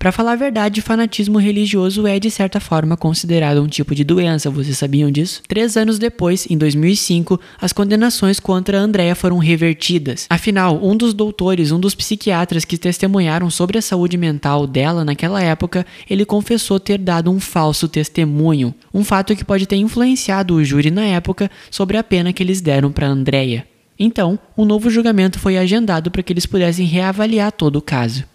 Para 0.00 0.12
falar 0.12 0.32
a 0.32 0.36
verdade, 0.36 0.80
fanatismo 0.80 1.36
religioso 1.36 2.06
é 2.06 2.18
de 2.18 2.30
certa 2.30 2.58
forma 2.58 2.96
considerado 2.96 3.62
um 3.62 3.66
tipo 3.66 3.94
de 3.94 4.02
doença, 4.02 4.48
vocês 4.48 4.78
sabiam 4.78 5.10
disso? 5.10 5.42
Três 5.46 5.76
anos 5.76 5.98
depois, 5.98 6.46
em 6.48 6.56
2005, 6.56 7.38
as 7.60 7.70
condenações 7.70 8.40
contra 8.40 8.78
Andrea 8.78 9.14
foram 9.14 9.36
revertidas. 9.36 10.26
Afinal, 10.30 10.82
um 10.82 10.96
dos 10.96 11.12
doutores, 11.12 11.70
um 11.70 11.78
dos 11.78 11.94
psiquiatras 11.94 12.64
que 12.64 12.78
testemunharam 12.78 13.50
sobre 13.50 13.76
a 13.76 13.82
saúde 13.82 14.16
mental 14.16 14.66
dela 14.66 15.04
naquela 15.04 15.42
época, 15.42 15.84
ele 16.08 16.24
confessou 16.24 16.80
ter 16.80 16.96
dado 16.96 17.30
um 17.30 17.38
falso 17.38 17.86
testemunho, 17.86 18.74
um 18.94 19.04
fato 19.04 19.36
que 19.36 19.44
pode 19.44 19.66
ter 19.66 19.76
influenciado 19.76 20.54
o 20.54 20.64
júri 20.64 20.90
na 20.90 21.04
época 21.04 21.50
sobre 21.70 21.98
a 21.98 22.02
pena 22.02 22.32
que 22.32 22.42
eles 22.42 22.62
deram 22.62 22.90
para 22.90 23.06
Andrea. 23.06 23.66
Então, 23.98 24.38
um 24.56 24.64
novo 24.64 24.88
julgamento 24.88 25.38
foi 25.38 25.58
agendado 25.58 26.10
para 26.10 26.22
que 26.22 26.32
eles 26.32 26.46
pudessem 26.46 26.86
reavaliar 26.86 27.52
todo 27.52 27.76
o 27.76 27.82
caso. 27.82 28.29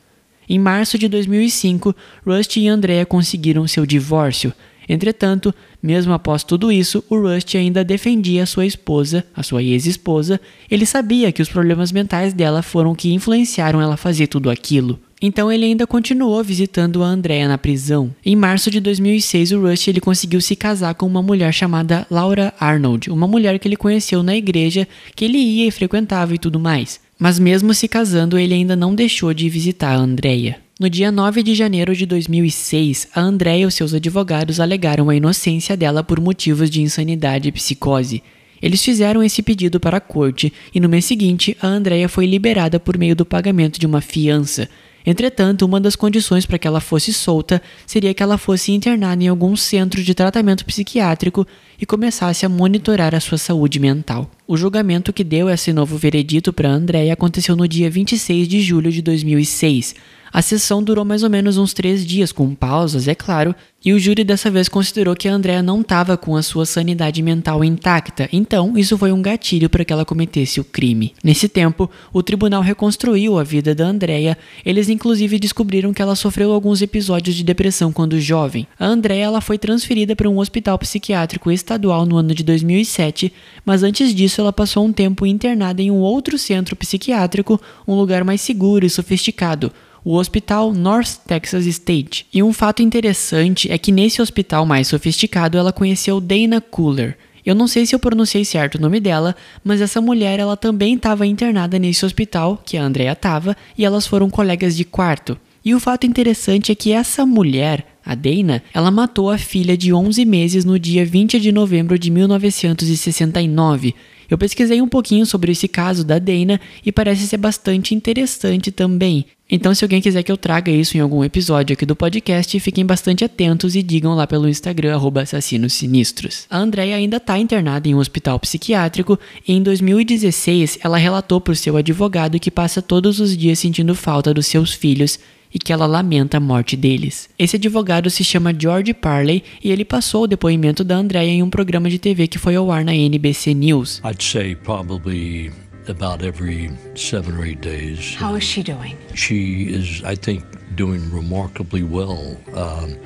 Em 0.48 0.60
março 0.60 0.98
de 0.98 1.08
2005, 1.08 1.96
Rusty 2.26 2.62
e 2.62 2.68
Andrea 2.68 3.06
conseguiram 3.06 3.68
seu 3.68 3.86
divórcio. 3.86 4.54
Entretanto, 4.88 5.54
mesmo 5.82 6.14
após 6.14 6.44
tudo 6.44 6.72
isso, 6.72 7.04
o 7.10 7.20
Rusty 7.20 7.58
ainda 7.58 7.84
defendia 7.84 8.46
sua 8.46 8.66
esposa, 8.66 9.26
a 9.36 9.42
sua 9.42 9.64
ex-esposa. 9.64 10.40
Ele 10.70 10.86
sabia 10.86 11.32
que 11.32 11.42
os 11.42 11.50
problemas 11.50 11.92
mentais 11.92 12.34
dela 12.34 12.62
foram 12.62 12.94
que 12.94 13.14
influenciaram 13.14 13.82
ela 13.82 13.96
a 13.96 13.98
fazer 13.98 14.28
tudo 14.28 14.50
aquilo. 14.50 15.00
Então 15.22 15.52
ele 15.52 15.66
ainda 15.66 15.88
continuou 15.88 16.44
visitando 16.44 17.02
a 17.02 17.08
Andrea 17.08 17.48
na 17.48 17.58
prisão. 17.58 18.14
Em 18.24 18.36
março 18.36 18.70
de 18.70 18.80
2006, 18.80 19.54
o 19.54 19.62
Rusty 19.62 19.90
ele 19.90 20.02
conseguiu 20.02 20.42
se 20.42 20.56
casar 20.56 20.94
com 20.94 21.08
uma 21.08 21.22
mulher 21.22 21.54
chamada 21.54 22.06
Laura 22.12 22.54
Arnold, 22.60 23.10
uma 23.10 23.28
mulher 23.28 23.58
que 23.58 23.68
ele 23.68 23.78
conheceu 23.78 24.22
na 24.22 24.36
igreja, 24.36 24.88
que 25.16 25.26
ele 25.26 25.38
ia 25.38 25.68
e 25.68 25.72
frequentava 25.72 26.36
e 26.36 26.38
tudo 26.38 26.60
mais. 26.60 27.00
Mas 27.17 27.39
mesmo 27.39 27.73
se 27.73 27.88
casando, 27.88 28.38
ele 28.38 28.54
ainda 28.54 28.75
não 28.75 28.93
deixou 28.93 29.34
de 29.34 29.49
visitar 29.49 29.91
a 29.91 29.97
Andrea. 29.97 30.58
No 30.78 30.89
dia 30.89 31.10
9 31.10 31.41
de 31.41 31.56
janeiro 31.56 31.95
de 31.95 32.06
2006, 32.06 33.08
a 33.15 33.21
Andrea 33.21 33.65
e 33.65 33.71
seus 33.71 33.93
advogados 33.93 34.60
alegaram 34.60 35.10
a 35.10 35.15
inocência 35.15 35.78
dela 35.78 36.04
por 36.04 36.19
motivos 36.19 36.69
de 36.69 36.82
insanidade 36.82 37.47
e 37.47 37.51
psicose. 37.51 38.21
Eles 38.62 38.84
fizeram 38.84 39.23
esse 39.23 39.41
pedido 39.41 39.80
para 39.80 39.97
a 39.97 40.01
corte 40.01 40.51
e 40.73 40.80
no 40.82 40.89
mês 40.89 41.06
seguinte 41.06 41.56
a 41.62 41.67
Andrea 41.67 42.10
foi 42.10 42.25
liberada 42.25 42.78
por 42.78 42.97
meio 42.97 43.15
do 43.15 43.25
pagamento 43.25 43.80
de 43.80 43.86
uma 43.86 44.01
fiança. 44.01 44.67
Entretanto, 45.06 45.65
uma 45.65 45.80
das 45.80 45.95
condições 45.95 46.45
para 46.45 46.58
que 46.58 46.67
ela 46.67 46.82
fosse 46.82 47.13
solta 47.13 47.62
seria 47.86 48.13
que 48.13 48.23
ela 48.23 48.38
fosse 48.38 48.71
internada 48.71 49.23
em 49.23 49.28
algum 49.28 49.56
centro 49.56 50.04
de 50.04 50.13
tratamento 50.13 50.65
psiquiátrico 50.65 51.47
e 51.80 51.86
começasse 51.86 52.46
a 52.46 52.50
monitorar 52.50 53.16
a 53.16 53.20
sua 53.20 53.38
saúde 53.38 53.80
mental. 53.80 54.30
O 54.48 54.56
julgamento 54.56 55.12
que 55.12 55.24
deu 55.24 55.50
esse 55.50 55.74
novo 55.74 55.98
veredito 55.98 56.54
para 56.54 56.70
Andréia 56.70 57.14
aconteceu 57.14 57.56
no 57.56 57.68
dia 57.68 57.90
26 57.90 58.48
de 58.48 58.62
julho 58.62 58.92
de 58.92 59.02
2006. 59.02 59.96
A 60.36 60.42
sessão 60.42 60.84
durou 60.84 61.06
mais 61.06 61.24
ou 61.24 61.30
menos 61.30 61.58
uns 61.58 61.74
três 61.74 62.06
dias, 62.06 62.34
com 62.34 62.54
pausas, 62.54 63.08
é 63.08 63.16
claro, 63.16 63.56
e 63.86 63.94
o 63.94 64.00
júri 64.00 64.24
dessa 64.24 64.52
vez 64.52 64.68
considerou 64.68 65.16
que 65.16 65.30
a 65.30 65.34
Andrea 65.34 65.64
não 65.64 65.80
estava 65.80 66.18
com 66.18 66.36
a 66.36 66.42
sua 66.42 66.66
sanidade 66.66 67.22
mental 67.22 67.64
intacta, 67.64 68.28
então 68.34 68.78
isso 68.78 68.98
foi 68.98 69.14
um 69.14 69.22
gatilho 69.22 69.70
para 69.70 69.86
que 69.86 69.94
ela 69.94 70.04
cometesse 70.04 70.60
o 70.60 70.64
crime. 70.66 71.14
Nesse 71.24 71.48
tempo, 71.48 71.90
o 72.12 72.22
tribunal 72.22 72.62
reconstruiu 72.62 73.40
a 73.40 73.44
vida 73.44 73.74
da 73.74 73.86
Andrea, 73.86 74.38
eles 74.66 74.90
inclusive 74.90 75.40
descobriram 75.40 75.94
que 75.94 76.02
ela 76.02 76.16
sofreu 76.16 76.52
alguns 76.52 76.82
episódios 76.82 77.36
de 77.36 77.44
depressão 77.44 77.94
quando 77.94 78.20
jovem. 78.20 78.68
A 78.78 78.88
Andrea 78.88 79.24
ela 79.24 79.40
foi 79.40 79.58
transferida 79.58 80.18
para 80.18 80.30
um 80.30 80.40
hospital 80.40 80.78
psiquiátrico 80.80 81.50
estadual 81.65 82.06
no 82.06 82.17
ano 82.17 82.34
de 82.34 82.43
2007, 82.43 83.34
mas 83.65 83.82
antes 83.82 84.13
disso 84.13 84.39
ela 84.39 84.54
passou 84.54 84.86
um 84.86 84.93
tempo 84.93 85.25
internada 85.25 85.82
em 85.82 85.89
um 85.89 85.99
outro 85.99 86.38
centro 86.38 86.75
psiquiátrico, 86.75 87.60
um 87.88 87.95
lugar 87.95 88.23
mais 88.23 88.41
seguro 88.41 88.86
e 88.86 88.89
sofisticado, 88.89 89.71
o 90.04 90.15
Hospital 90.15 90.71
North 90.71 91.17
Texas 91.28 91.65
State. 91.65 92.28
E 92.32 92.43
um 92.43 92.54
fato 92.54 92.84
interessante 92.84 93.71
é 93.71 93.78
que 93.78 93.91
nesse 93.91 94.21
hospital 94.21 94.65
mais 94.65 94.88
sofisticado 94.88 95.58
ela 95.58 95.73
conheceu 95.73 96.21
Dana 96.21 96.62
Cooler. 96.62 97.17
Eu 97.43 97.56
não 97.56 97.67
sei 97.67 97.86
se 97.86 97.93
eu 97.93 97.99
pronunciei 97.99 98.45
certo 98.45 98.75
o 98.75 98.82
nome 98.82 98.99
dela, 98.99 99.36
mas 99.63 99.82
essa 99.82 100.01
mulher 100.01 100.39
ela 100.39 100.56
também 100.56 100.95
estava 100.95 101.28
internada 101.28 101.78
nesse 101.78 102.06
hospital 102.06 102.62
que 102.63 102.78
a 102.78 102.84
Andrea 102.84 103.12
estava 103.12 103.58
e 103.78 103.84
elas 103.84 104.08
foram 104.08 104.30
colegas 104.30 104.75
de 104.75 104.86
quarto. 104.86 105.38
E 105.63 105.73
o 105.73 105.80
fato 105.80 106.06
interessante 106.06 106.71
é 106.71 106.75
que 106.75 106.91
essa 106.91 107.25
mulher, 107.25 107.95
a 108.06 108.13
Dana, 108.13 108.62
ela 108.74 108.91
matou 108.91 109.32
a 109.32 109.38
filha 109.38 109.76
de 109.76 109.91
11 109.91 110.24
meses 110.26 110.63
no 110.63 110.78
dia 110.78 111.04
20 111.04 111.39
de 111.39 111.52
novembro 111.52 111.98
de 111.98 112.12
1969. 112.12 113.96
Eu 114.30 114.38
pesquisei 114.38 114.82
um 114.82 114.88
pouquinho 114.88 115.26
sobre 115.26 115.52
esse 115.52 115.68
caso 115.68 116.04
da 116.04 116.20
Dana 116.20 116.60
e 116.86 116.91
parece 116.91 117.28
ser 117.28 117.38
bastante 117.38 117.94
interessante 117.94 118.72
também. 118.72 119.26
Então, 119.50 119.76
se 119.76 119.86
alguém 119.86 120.02
quiser 120.02 120.24
que 120.24 120.32
eu 120.32 120.38
traga 120.38 120.72
isso 120.72 120.98
em 120.98 121.00
algum 121.00 121.24
episódio 121.24 121.74
aqui 121.74 121.86
do 121.86 121.96
podcast, 121.96 122.60
fiquem 122.60 122.84
bastante 122.84 123.24
atentos 123.24 123.76
e 123.76 123.84
digam 123.84 124.15
lá 124.15 124.26
pelo 124.26 124.50
Instagram, 124.50 125.00
assassinos 125.22 125.74
sinistros. 125.74 126.48
A 126.50 126.58
Andrea 126.58 126.96
ainda 126.96 127.18
está 127.18 127.38
internada 127.38 127.88
em 127.88 127.94
um 127.94 128.00
hospital 128.00 128.39
psiquiátrico 128.39 129.20
e 129.48 129.54
em 129.54 129.62
2016 129.62 130.80
ela 130.84 130.98
relatou 130.98 131.39
para 131.39 131.54
o 131.54 131.56
seu 131.56 131.78
advogado 131.78 132.39
que 132.39 132.50
passa 132.50 132.82
todos 132.82 133.20
os 133.20 133.38
dias 133.38 133.60
sentindo 133.60 133.94
falta 133.94 134.34
dos 134.34 134.48
seus 134.48 134.74
filhos 134.74 135.20
e 135.56 135.60
que 135.60 135.72
ela 135.72 135.86
lamenta 135.86 136.36
a 136.36 136.39
morte 136.41 136.76
deles. 136.76 137.30
Esse 137.39 137.56
advogado 137.56 138.10
se 138.10 138.26
chama 138.26 138.54
George 138.54 138.94
Parley 138.94 139.41
e 139.63 139.72
ele 139.72 139.86
passou 139.86 140.24
o 140.24 140.28
depoimento 140.28 140.84
da 140.84 140.98
Andrea 140.98 141.24
em 141.24 141.41
um 141.41 141.50
programa 141.50 141.89
de 141.89 141.98
TV 141.98 142.28
que 142.28 142.38
foi 142.38 142.58
ao 142.58 142.70
ar 142.70 142.84
na 142.84 142.94
NBC 142.94 143.54
News. 143.54 144.02
I'd 144.04 144.22
say 144.22 144.54
probably 144.54 145.54
about 145.88 146.26
every 146.26 146.72
seven 146.94 147.38
or 147.38 147.46
eight 147.46 147.62
days. 147.62 148.18
How 148.20 148.36
is 148.36 148.44
she 148.44 148.62
doing? 148.62 148.98
She 149.13 149.70
is, 149.70 150.04
I 150.04 150.18
think, 150.18 150.44
doing 150.76 151.10
remarkably 151.13 151.84
well. 151.84 152.36
Um, 152.54 152.98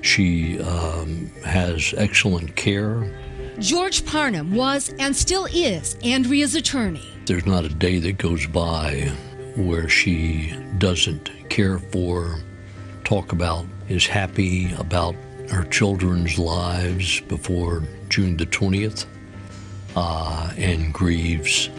she 0.00 0.58
um, 0.60 1.30
has 1.44 1.92
excellent 1.98 2.56
care. 2.56 3.12
George 3.58 4.06
Parnham 4.06 4.54
was 4.54 4.94
and 4.98 5.14
still 5.14 5.46
is 5.52 5.96
Andrea's 6.02 6.54
attorney. 6.54 7.06
There's 7.26 7.44
not 7.44 7.64
a 7.64 7.68
day 7.68 7.98
that 7.98 8.16
goes 8.16 8.46
by 8.46 9.12
where 9.56 9.88
she 9.88 10.54
doesn't 10.78 11.30
care 11.48 11.78
for, 11.78 12.40
talk 13.04 13.32
about, 13.32 13.66
is 13.88 14.06
happy 14.06 14.72
about 14.78 15.14
her 15.50 15.64
children's 15.68 16.38
lives 16.38 17.20
before 17.28 17.82
June 18.08 18.36
the 18.36 18.46
20th, 18.46 19.06
uh, 19.96 20.50
and 20.56 20.92
grieves 20.92 21.70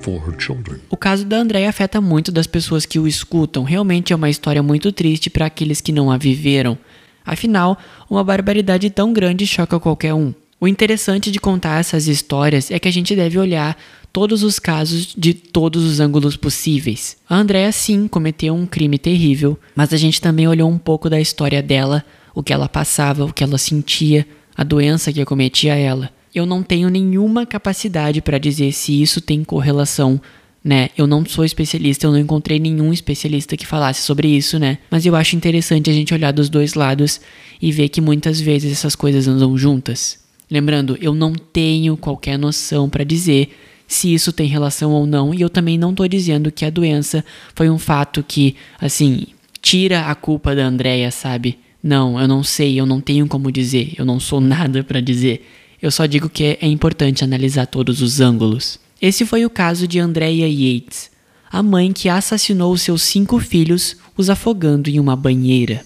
for 0.00 0.18
her 0.20 0.36
children. 0.36 0.80
O 0.90 0.96
caso 0.96 1.24
da 1.24 1.36
Andrea 1.36 1.68
afeta 1.68 2.00
muito 2.00 2.32
das 2.32 2.46
pessoas 2.46 2.84
que 2.84 2.98
o 2.98 3.06
escutam. 3.06 3.64
Realmente 3.64 4.12
é 4.12 4.16
uma 4.16 4.30
história 4.30 4.62
muito 4.62 4.92
triste 4.92 5.30
para 5.30 5.46
aqueles 5.46 5.80
que 5.80 5.92
não 5.92 6.10
a 6.10 6.16
viveram. 6.16 6.76
Afinal, 7.24 7.78
uma 8.08 8.24
barbaridade 8.24 8.90
tão 8.90 9.12
grande 9.12 9.46
choca 9.46 9.78
qualquer 9.78 10.14
um. 10.14 10.34
O 10.60 10.68
interessante 10.68 11.30
de 11.30 11.40
contar 11.40 11.80
essas 11.80 12.06
histórias 12.06 12.70
é 12.70 12.78
que 12.78 12.88
a 12.88 12.92
gente 12.92 13.16
deve 13.16 13.38
olhar 13.38 13.78
todos 14.12 14.42
os 14.42 14.58
casos 14.58 15.14
de 15.16 15.34
todos 15.34 15.84
os 15.84 16.00
ângulos 16.00 16.36
possíveis. 16.36 17.16
A 17.28 17.36
Andrea 17.36 17.70
sim 17.72 18.08
cometeu 18.08 18.54
um 18.54 18.66
crime 18.66 18.98
terrível, 18.98 19.58
mas 19.74 19.92
a 19.92 19.96
gente 19.96 20.20
também 20.20 20.48
olhou 20.48 20.70
um 20.70 20.78
pouco 20.78 21.08
da 21.08 21.20
história 21.20 21.62
dela, 21.62 22.04
o 22.34 22.42
que 22.42 22.52
ela 22.52 22.68
passava, 22.68 23.24
o 23.24 23.32
que 23.32 23.44
ela 23.44 23.58
sentia, 23.58 24.26
a 24.56 24.64
doença 24.64 25.12
que 25.12 25.20
acometia 25.20 25.74
ela. 25.74 26.10
Eu 26.34 26.46
não 26.46 26.62
tenho 26.62 26.88
nenhuma 26.88 27.44
capacidade 27.44 28.20
para 28.20 28.38
dizer 28.38 28.72
se 28.72 29.00
isso 29.00 29.20
tem 29.20 29.42
correlação 29.42 30.20
né? 30.62 30.90
Eu 30.96 31.06
não 31.06 31.24
sou 31.24 31.44
especialista, 31.44 32.06
eu 32.06 32.12
não 32.12 32.18
encontrei 32.18 32.58
nenhum 32.58 32.92
especialista 32.92 33.56
que 33.56 33.66
falasse 33.66 34.02
sobre 34.02 34.28
isso, 34.28 34.58
né? 34.58 34.78
Mas 34.90 35.06
eu 35.06 35.16
acho 35.16 35.34
interessante 35.34 35.88
a 35.88 35.92
gente 35.92 36.12
olhar 36.12 36.32
dos 36.32 36.48
dois 36.48 36.74
lados 36.74 37.20
e 37.60 37.72
ver 37.72 37.88
que 37.88 38.00
muitas 38.00 38.40
vezes 38.40 38.70
essas 38.70 38.94
coisas 38.94 39.26
andam 39.26 39.56
juntas. 39.56 40.18
Lembrando, 40.50 40.98
eu 41.00 41.14
não 41.14 41.32
tenho 41.32 41.96
qualquer 41.96 42.38
noção 42.38 42.88
para 42.90 43.04
dizer 43.04 43.50
se 43.90 44.14
isso 44.14 44.32
tem 44.32 44.46
relação 44.46 44.92
ou 44.92 45.04
não, 45.04 45.34
e 45.34 45.40
eu 45.40 45.50
também 45.50 45.76
não 45.76 45.92
tô 45.92 46.06
dizendo 46.06 46.52
que 46.52 46.64
a 46.64 46.70
doença 46.70 47.24
foi 47.56 47.68
um 47.68 47.76
fato 47.76 48.22
que, 48.22 48.54
assim, 48.80 49.26
tira 49.60 50.02
a 50.06 50.14
culpa 50.14 50.54
da 50.54 50.64
Andrea, 50.64 51.10
sabe? 51.10 51.58
Não, 51.82 52.18
eu 52.20 52.28
não 52.28 52.44
sei, 52.44 52.78
eu 52.78 52.86
não 52.86 53.00
tenho 53.00 53.26
como 53.26 53.50
dizer, 53.50 53.94
eu 53.98 54.04
não 54.04 54.20
sou 54.20 54.40
nada 54.40 54.84
para 54.84 55.00
dizer. 55.00 55.44
Eu 55.82 55.90
só 55.90 56.06
digo 56.06 56.28
que 56.28 56.56
é 56.60 56.68
importante 56.68 57.24
analisar 57.24 57.66
todos 57.66 58.00
os 58.00 58.20
ângulos. 58.20 58.78
Esse 59.02 59.26
foi 59.26 59.44
o 59.44 59.50
caso 59.50 59.88
de 59.88 59.98
Andrea 59.98 60.46
Yates, 60.46 61.10
a 61.50 61.60
mãe 61.60 61.92
que 61.92 62.08
assassinou 62.08 62.76
seus 62.76 63.02
cinco 63.02 63.40
filhos 63.40 63.96
os 64.16 64.30
afogando 64.30 64.88
em 64.88 65.00
uma 65.00 65.16
banheira. 65.16 65.82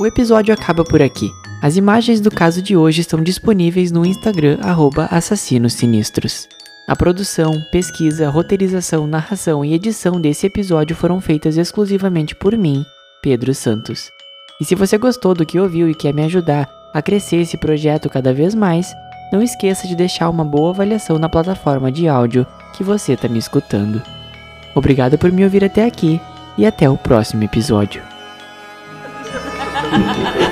O 0.00 0.06
episódio 0.06 0.54
acaba 0.54 0.82
por 0.82 1.02
aqui. 1.02 1.30
As 1.60 1.76
imagens 1.76 2.22
do 2.22 2.30
caso 2.30 2.62
de 2.62 2.74
hoje 2.74 3.02
estão 3.02 3.22
disponíveis 3.22 3.92
no 3.92 4.06
Instagram 4.06 4.56
Assassinos 5.10 5.74
Sinistros. 5.74 6.48
A 6.88 6.96
produção, 6.96 7.52
pesquisa, 7.70 8.30
roteirização, 8.30 9.06
narração 9.06 9.62
e 9.62 9.74
edição 9.74 10.18
desse 10.18 10.46
episódio 10.46 10.96
foram 10.96 11.20
feitas 11.20 11.58
exclusivamente 11.58 12.34
por 12.34 12.56
mim, 12.56 12.82
Pedro 13.20 13.54
Santos. 13.54 14.10
E 14.58 14.64
se 14.64 14.74
você 14.74 14.96
gostou 14.96 15.34
do 15.34 15.44
que 15.44 15.60
ouviu 15.60 15.86
e 15.86 15.94
quer 15.94 16.14
me 16.14 16.24
ajudar 16.24 16.66
a 16.94 17.02
crescer 17.02 17.36
esse 17.36 17.58
projeto 17.58 18.08
cada 18.08 18.32
vez 18.32 18.54
mais, 18.54 18.90
não 19.30 19.42
esqueça 19.42 19.86
de 19.86 19.94
deixar 19.94 20.30
uma 20.30 20.46
boa 20.46 20.70
avaliação 20.70 21.18
na 21.18 21.28
plataforma 21.28 21.92
de 21.92 22.08
áudio 22.08 22.46
que 22.72 22.82
você 22.82 23.12
está 23.12 23.28
me 23.28 23.38
escutando. 23.38 24.00
Obrigado 24.74 25.18
por 25.18 25.30
me 25.30 25.44
ouvir 25.44 25.62
até 25.62 25.84
aqui 25.84 26.18
e 26.56 26.64
até 26.64 26.88
o 26.88 26.96
próximo 26.96 27.44
episódio. 27.44 28.09
Thank 29.90 30.40
you. 30.40 30.49